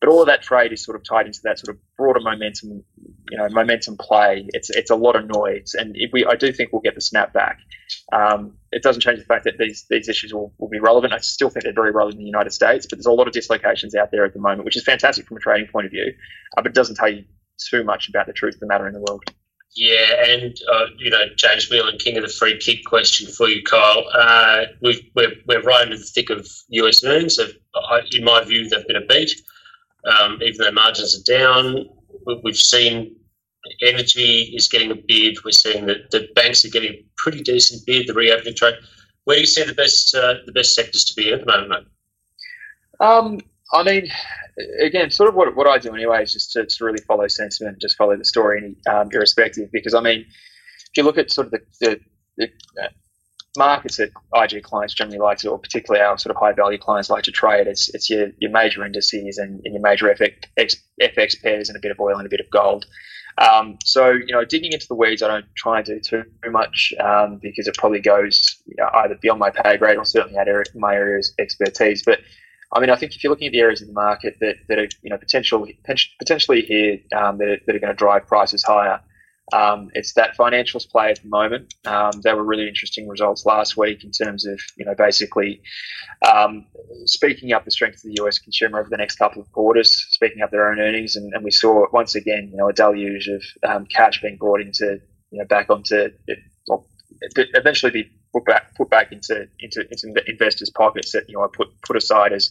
[0.00, 2.84] But all of that trade is sort of tied into that sort of broader momentum,
[3.30, 4.46] you know, momentum play.
[4.50, 7.32] It's it's a lot of noise, and we I do think we'll get the snap
[7.32, 7.58] back.
[8.12, 11.12] Um, it doesn't change the fact that these these issues will, will be relevant.
[11.12, 13.32] I still think they're very relevant in the United States, but there's a lot of
[13.32, 16.12] dislocations out there at the moment, which is fantastic from a trading point of view,
[16.56, 17.24] uh, but it doesn't tell you
[17.58, 19.24] too much about the truth of the matter in the world.
[19.74, 23.62] Yeah, and uh, you know, James Whelan, king of the free kick question for you,
[23.62, 24.04] Kyle.
[24.12, 27.38] Uh, we are we're right into the thick of US earnings.
[27.38, 29.30] In my view, they've been a beat,
[30.08, 31.86] um, even though margins are down.
[32.42, 33.16] We've seen
[33.82, 35.36] energy is getting a bid.
[35.44, 38.06] We're seeing that the banks are getting a pretty decent bid.
[38.06, 38.74] The reopening trade.
[39.24, 41.52] Where do you see the best uh, the best sectors to be in at the
[41.52, 41.86] moment?
[43.00, 43.40] Um,
[43.72, 44.10] I mean,
[44.80, 47.80] again, sort of what, what I do anyway is just to, to really follow sentiment,
[47.80, 49.70] just follow the story, um, irrespective.
[49.70, 52.00] Because I mean, if you look at sort of the, the,
[52.38, 52.48] the
[53.56, 57.10] markets that IG clients generally like to, or particularly our sort of high value clients
[57.10, 61.42] like to trade, it's it's your, your major indices and, and your major FX, FX
[61.42, 62.86] pairs and a bit of oil and a bit of gold.
[63.38, 66.92] Um, so, you know, digging into the weeds, I don't try and do too much
[66.98, 70.48] um, because it probably goes you know, either beyond my pay grade or certainly out
[70.48, 72.02] of my area of expertise.
[72.04, 72.18] But
[72.72, 74.78] I mean, I think if you're looking at the areas of the market that, that
[74.78, 75.66] are you know potential,
[76.18, 79.00] potentially here um, that, are, that are going to drive prices higher,
[79.52, 81.74] um, it's that financials play at the moment.
[81.86, 85.62] Um, there were really interesting results last week in terms of you know basically
[86.26, 86.66] um,
[87.04, 90.42] speaking up the strength of the US consumer over the next couple of quarters, speaking
[90.42, 93.42] up their own earnings, and, and we saw once again you know a deluge of
[93.68, 96.08] um, cash being brought into you know back onto
[96.68, 96.86] well,
[97.36, 101.48] eventually be put back put back into into, into investors' pockets that you know I
[101.52, 102.50] put put aside as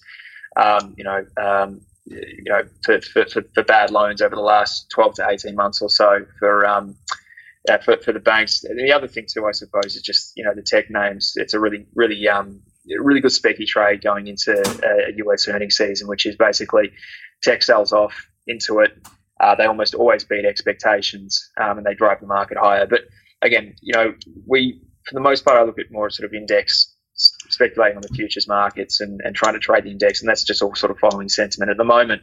[0.55, 5.15] um, you know um, you know for, for, for, bad loans over the last twelve
[5.15, 6.95] to eighteen months or so for um,
[7.69, 8.61] uh, for, for the banks.
[8.61, 11.33] The other thing too, I suppose, is just you know the tech names.
[11.35, 12.61] It's a really really um
[12.99, 16.91] really good specky trade going into a US earnings season, which is basically
[17.43, 18.13] tech sells off
[18.47, 18.91] into it.
[19.39, 22.87] Uh, they almost always beat expectations um, and they drive the market higher.
[22.87, 23.01] But
[23.41, 24.13] again, you know,
[24.47, 26.86] we for the most part, I look at more sort of index
[27.57, 30.61] speculating on the futures markets and, and trying to trade the index, and that's just
[30.61, 31.71] all sort of following sentiment.
[31.71, 32.21] At the moment,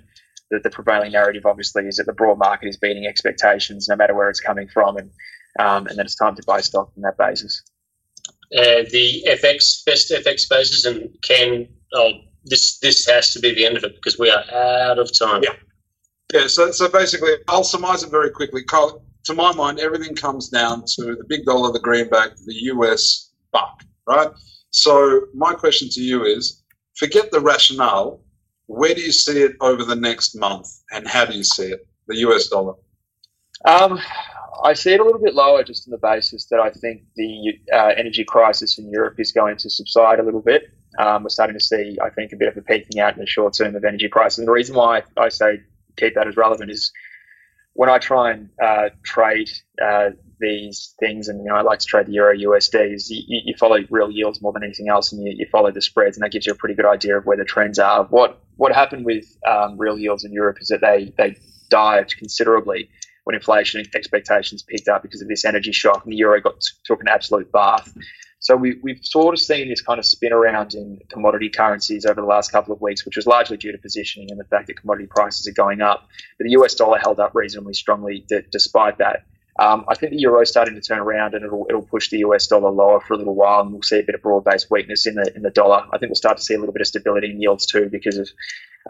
[0.51, 4.14] the, the prevailing narrative obviously is that the broad market is beating expectations, no matter
[4.14, 5.11] where it's coming from, and
[5.59, 7.62] um, and then it's time to buy stock on that basis.
[8.57, 12.12] Uh, the FX best FX basis, and Ken, oh,
[12.45, 14.45] this this has to be the end of it because we are
[14.89, 15.43] out of time.
[15.43, 15.57] Yeah,
[16.32, 16.47] yeah.
[16.47, 18.62] So so basically, I'll surmise it very quickly.
[18.62, 23.32] Kyle, to my mind, everything comes down to the big dollar, the greenback, the US
[23.53, 24.30] buck, right?
[24.75, 26.64] So my question to you is,
[26.97, 28.20] forget the rationale.
[28.66, 31.87] Where do you see it over the next month, and how do you see it,
[32.09, 32.75] the US dollar?
[33.64, 34.01] Um,
[34.64, 37.57] I see it a little bit lower, just on the basis that I think the
[37.72, 40.64] uh, energy crisis in Europe is going to subside a little bit.
[40.99, 43.27] Um, we're starting to see, I think, a bit of a peaking out in the
[43.27, 44.41] short term of energy prices.
[44.41, 45.61] And the reason why I say
[45.97, 46.91] keep that as relevant is
[47.75, 49.51] when I try and uh, trade
[49.81, 50.11] uh,
[50.45, 53.78] these things, and you know, I like to trade the euro USDs, you, you, follow
[53.90, 56.47] real yields more than anything else, and you, you, follow the spreads, and that gives
[56.47, 58.05] you a pretty good idea of where the trends are.
[58.05, 61.36] What what happened with um, real yields in Europe is that they they
[61.70, 62.90] dived considerably
[63.24, 67.01] when inflation expectations picked up because of this energy shock, and the euro got took
[67.01, 67.92] an absolute bath.
[68.45, 72.20] So we, we've sort of seen this kind of spin around in commodity currencies over
[72.20, 74.74] the last couple of weeks, which was largely due to positioning and the fact that
[74.74, 76.07] commodity prices are going up.
[76.36, 79.24] But the US dollar held up reasonably strongly d- despite that.
[79.59, 82.18] Um, I think the euro is starting to turn around and it'll, it'll push the
[82.18, 85.07] US dollar lower for a little while, and we'll see a bit of broad-based weakness
[85.07, 85.84] in the in the dollar.
[85.92, 88.18] I think we'll start to see a little bit of stability in yields too because
[88.18, 88.28] of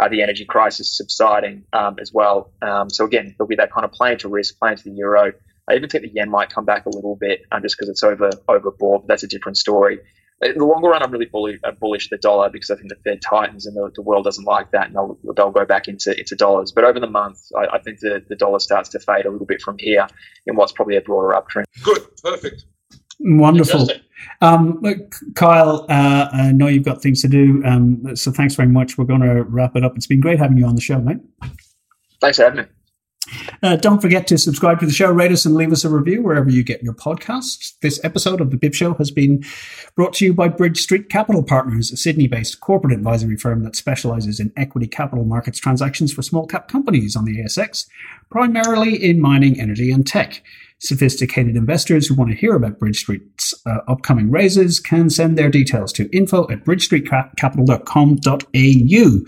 [0.01, 2.51] uh, the energy crisis subsiding um, as well.
[2.63, 5.33] Um, so again, there'll be that kind of playing to risk, playing to the euro.
[5.69, 8.03] I even think the yen might come back a little bit um, just because it's
[8.03, 9.03] over overbought.
[9.03, 9.99] But that's a different story.
[10.45, 12.97] In the longer run, I'm really bullish, uh, bullish the dollar because I think the
[12.97, 16.17] Fed tightens and the, the world doesn't like that, and they'll, they'll go back into
[16.19, 16.71] into dollars.
[16.71, 19.47] But over the month, I, I think the, the dollar starts to fade a little
[19.47, 20.07] bit from here
[20.47, 21.65] in what's probably a broader uptrend.
[21.83, 22.67] Good, perfect.
[23.21, 23.89] Wonderful.
[24.41, 24.83] Um,
[25.35, 28.99] Kyle, uh, I know you've got things to do, um, so thanks very much.
[28.99, 29.97] We're going to wrap it up.
[29.97, 31.19] It's been great having you on the show, mate.
[32.21, 32.65] Thanks for having me.
[33.63, 36.23] Uh, don't forget to subscribe to the show, rate us, and leave us a review
[36.23, 37.79] wherever you get your podcasts.
[37.81, 39.45] This episode of The BIP Show has been
[39.95, 43.77] brought to you by Bridge Street Capital Partners, a Sydney based corporate advisory firm that
[43.77, 47.87] specializes in equity capital markets transactions for small cap companies on the ASX,
[48.31, 50.43] primarily in mining, energy, and tech.
[50.81, 55.49] Sophisticated investors who want to hear about Bridge Street's uh, upcoming raises can send their
[55.49, 59.21] details to info at bridgestreetcapital.com.au.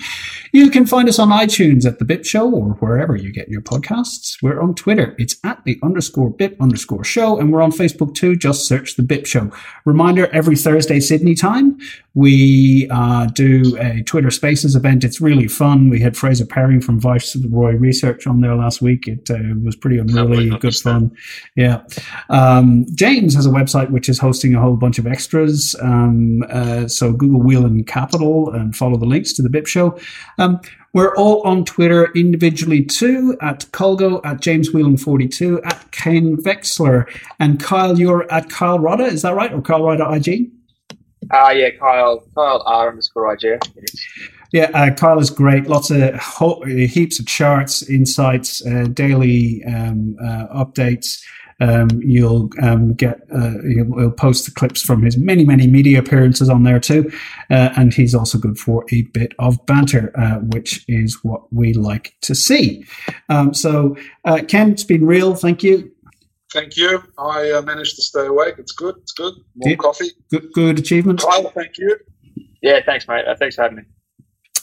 [0.53, 3.63] You can find us on iTunes at The Bip Show or wherever you get your
[3.63, 4.37] podcasts.
[4.43, 5.15] We're on Twitter.
[5.19, 7.39] It's at the underscore bip underscore show.
[7.39, 8.37] And we're on Facebook too.
[8.37, 9.51] Just search The Bip Show.
[9.85, 11.79] Reminder every Thursday, Sydney time,
[12.15, 15.05] we uh, do a Twitter Spaces event.
[15.05, 15.91] It's really fun.
[15.91, 19.07] We had Fraser Perring from Viceroy Research on there last week.
[19.07, 21.15] It uh, was pretty unreally good fun.
[21.55, 21.83] Yeah.
[22.29, 25.75] Um, James has a website which is hosting a whole bunch of extras.
[25.81, 29.99] Um, uh, so Google Whelan Capital and follow the links to the BIP show.
[30.39, 30.61] Um,
[30.93, 37.07] we're all on Twitter individually too at Colgo, at James Whelan42, at Ken Veksler.
[37.39, 39.53] And Kyle, you're at Kyle Rodda, is that right?
[39.53, 40.51] Or Kyle Rodda IG?
[41.31, 43.61] Uh, yeah, Kyle, Kyle R underscore IG.
[44.57, 45.67] Yeah, uh, Kyle is great.
[45.67, 51.21] Lots of ho- heaps of charts, insights, uh, daily um, uh, updates.
[51.61, 56.49] Um, you'll um, get uh, he'll, post the clips from his many many media appearances
[56.49, 57.13] on there too,
[57.51, 61.75] uh, and he's also good for a bit of banter, uh, which is what we
[61.75, 62.83] like to see.
[63.29, 63.95] Um, so,
[64.25, 65.35] uh, Ken, it's been real.
[65.35, 65.93] Thank you.
[66.51, 67.03] Thank you.
[67.19, 68.55] I uh, managed to stay awake.
[68.57, 68.95] It's good.
[69.03, 69.35] It's good.
[69.55, 69.77] More yeah.
[69.77, 70.13] coffee.
[70.31, 71.21] Good, good achievement.
[71.21, 71.99] Kyle, thank you.
[72.63, 73.27] Yeah, thanks, mate.
[73.27, 73.83] Uh, thanks for having me.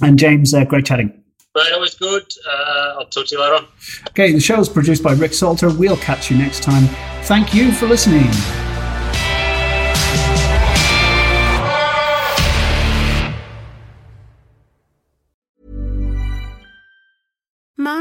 [0.01, 1.23] And James, uh, great chatting.
[1.55, 2.23] Right, always good.
[2.47, 3.67] Uh, I'll talk to you later on.
[4.09, 5.69] Okay, the show is produced by Rick Salter.
[5.69, 6.87] We'll catch you next time.
[7.23, 8.29] Thank you for listening.